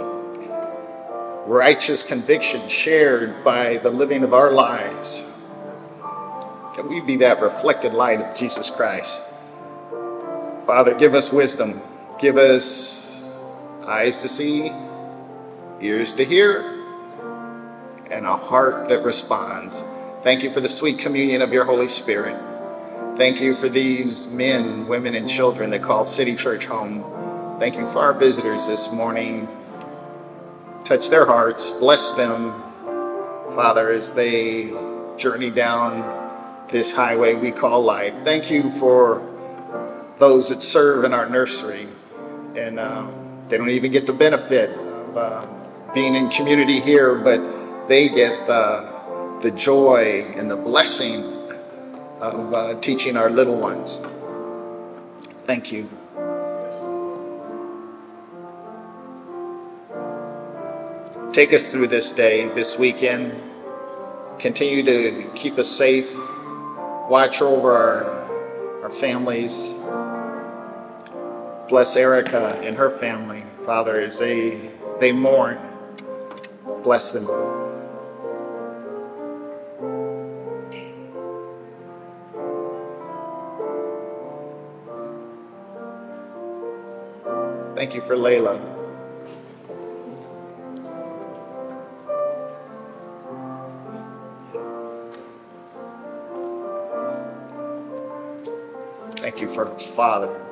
righteous 1.45 2.03
conviction 2.03 2.69
shared 2.69 3.43
by 3.43 3.79
the 3.79 3.89
living 3.89 4.23
of 4.23 4.33
our 4.33 4.51
lives. 4.51 5.25
That 6.77 6.87
we 6.87 7.01
be 7.01 7.17
that 7.17 7.41
reflected 7.41 7.93
light 7.93 8.21
of 8.21 8.33
Jesus 8.33 8.69
Christ. 8.69 9.21
Father, 10.65 10.95
give 10.95 11.13
us 11.13 11.33
wisdom. 11.33 11.81
Give 12.17 12.37
us 12.37 13.04
eyes 13.87 14.21
to 14.21 14.27
see, 14.27 14.71
ears 15.81 16.13
to 16.13 16.25
hear, 16.25 16.61
and 18.11 18.25
a 18.25 18.37
heart 18.37 18.87
that 18.89 19.03
responds. 19.03 19.83
Thank 20.23 20.43
you 20.43 20.51
for 20.51 20.61
the 20.61 20.69
sweet 20.69 20.99
communion 20.99 21.41
of 21.41 21.53
your 21.53 21.65
Holy 21.65 21.87
Spirit. 21.87 22.37
Thank 23.17 23.39
you 23.39 23.55
for 23.55 23.69
these 23.69 24.27
men, 24.27 24.87
women, 24.87 25.15
and 25.15 25.29
children 25.29 25.69
that 25.69 25.81
call 25.81 26.03
City 26.03 26.35
Church 26.35 26.65
home. 26.65 27.03
Thank 27.59 27.75
you 27.75 27.87
for 27.87 27.99
our 27.99 28.13
visitors 28.13 28.67
this 28.67 28.91
morning. 28.91 29.47
Touch 30.83 31.09
their 31.09 31.25
hearts, 31.25 31.71
bless 31.71 32.11
them, 32.11 32.61
Father, 33.55 33.91
as 33.91 34.11
they 34.11 34.71
journey 35.17 35.49
down 35.49 36.67
this 36.69 36.91
highway 36.91 37.35
we 37.35 37.51
call 37.51 37.81
life. 37.81 38.15
Thank 38.23 38.51
you 38.51 38.69
for 38.71 39.21
those 40.19 40.49
that 40.49 40.61
serve 40.61 41.03
in 41.05 41.13
our 41.13 41.29
nursery, 41.29 41.87
and 42.55 42.79
um, 42.79 43.11
they 43.47 43.57
don't 43.57 43.69
even 43.69 43.91
get 43.91 44.05
the 44.05 44.13
benefit 44.13 44.71
of 44.71 45.17
uh, 45.17 45.45
being 45.93 46.15
in 46.15 46.29
community 46.29 46.79
here, 46.79 47.15
but 47.15 47.87
they 47.87 48.09
get 48.09 48.47
the, 48.47 49.39
the 49.41 49.51
joy 49.51 50.23
and 50.35 50.49
the 50.49 50.55
blessing 50.55 51.23
of 52.19 52.53
uh, 52.53 52.79
teaching 52.81 53.17
our 53.17 53.29
little 53.29 53.57
ones. 53.57 53.99
Thank 55.45 55.71
you. 55.71 55.87
Take 61.33 61.53
us 61.53 61.67
through 61.67 61.89
this 61.89 62.11
day, 62.11 62.47
this 62.55 62.79
weekend. 62.79 63.35
Continue 64.39 64.83
to 64.83 65.29
keep 65.35 65.59
us 65.59 65.69
safe. 65.69 66.15
Watch 67.09 67.41
over 67.41 67.73
our, 67.73 68.83
our 68.83 68.89
families. 68.89 69.75
Bless 71.67 71.95
Erica 71.95 72.59
and 72.63 72.77
her 72.77 72.91
family, 72.91 73.43
Father, 73.65 73.99
as 73.99 74.19
they, 74.19 74.69
they 74.99 75.11
mourn. 75.11 75.57
Bless 76.83 77.11
them. 77.11 77.25
Thank 87.75 87.95
you 87.95 88.01
for 88.01 88.15
Layla. 88.15 88.61
Thank 99.17 99.41
you 99.41 99.51
for 99.51 99.77
Father. 99.95 100.44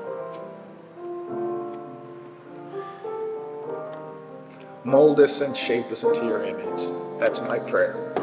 Mold 4.93 5.19
us 5.21 5.41
and 5.41 5.57
shape 5.57 5.91
us 5.91 6.03
into 6.03 6.23
your 6.23 6.43
image. 6.43 7.19
That's 7.19 7.41
my 7.41 7.57
prayer. 7.57 8.13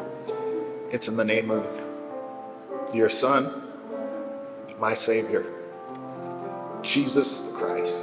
It's 0.93 1.09
in 1.09 1.17
the 1.17 1.25
name 1.25 1.51
of 1.51 1.67
your 2.95 3.09
Son, 3.09 3.65
my 4.79 4.95
Savior, 4.95 5.45
Jesus 6.81 7.41
the 7.41 7.51
Christ. 7.55 7.97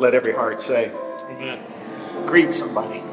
Let 0.00 0.14
every 0.16 0.32
heart 0.32 0.60
say, 0.60 0.90
Amen. 1.30 1.62
greet 2.26 2.52
somebody. 2.52 3.04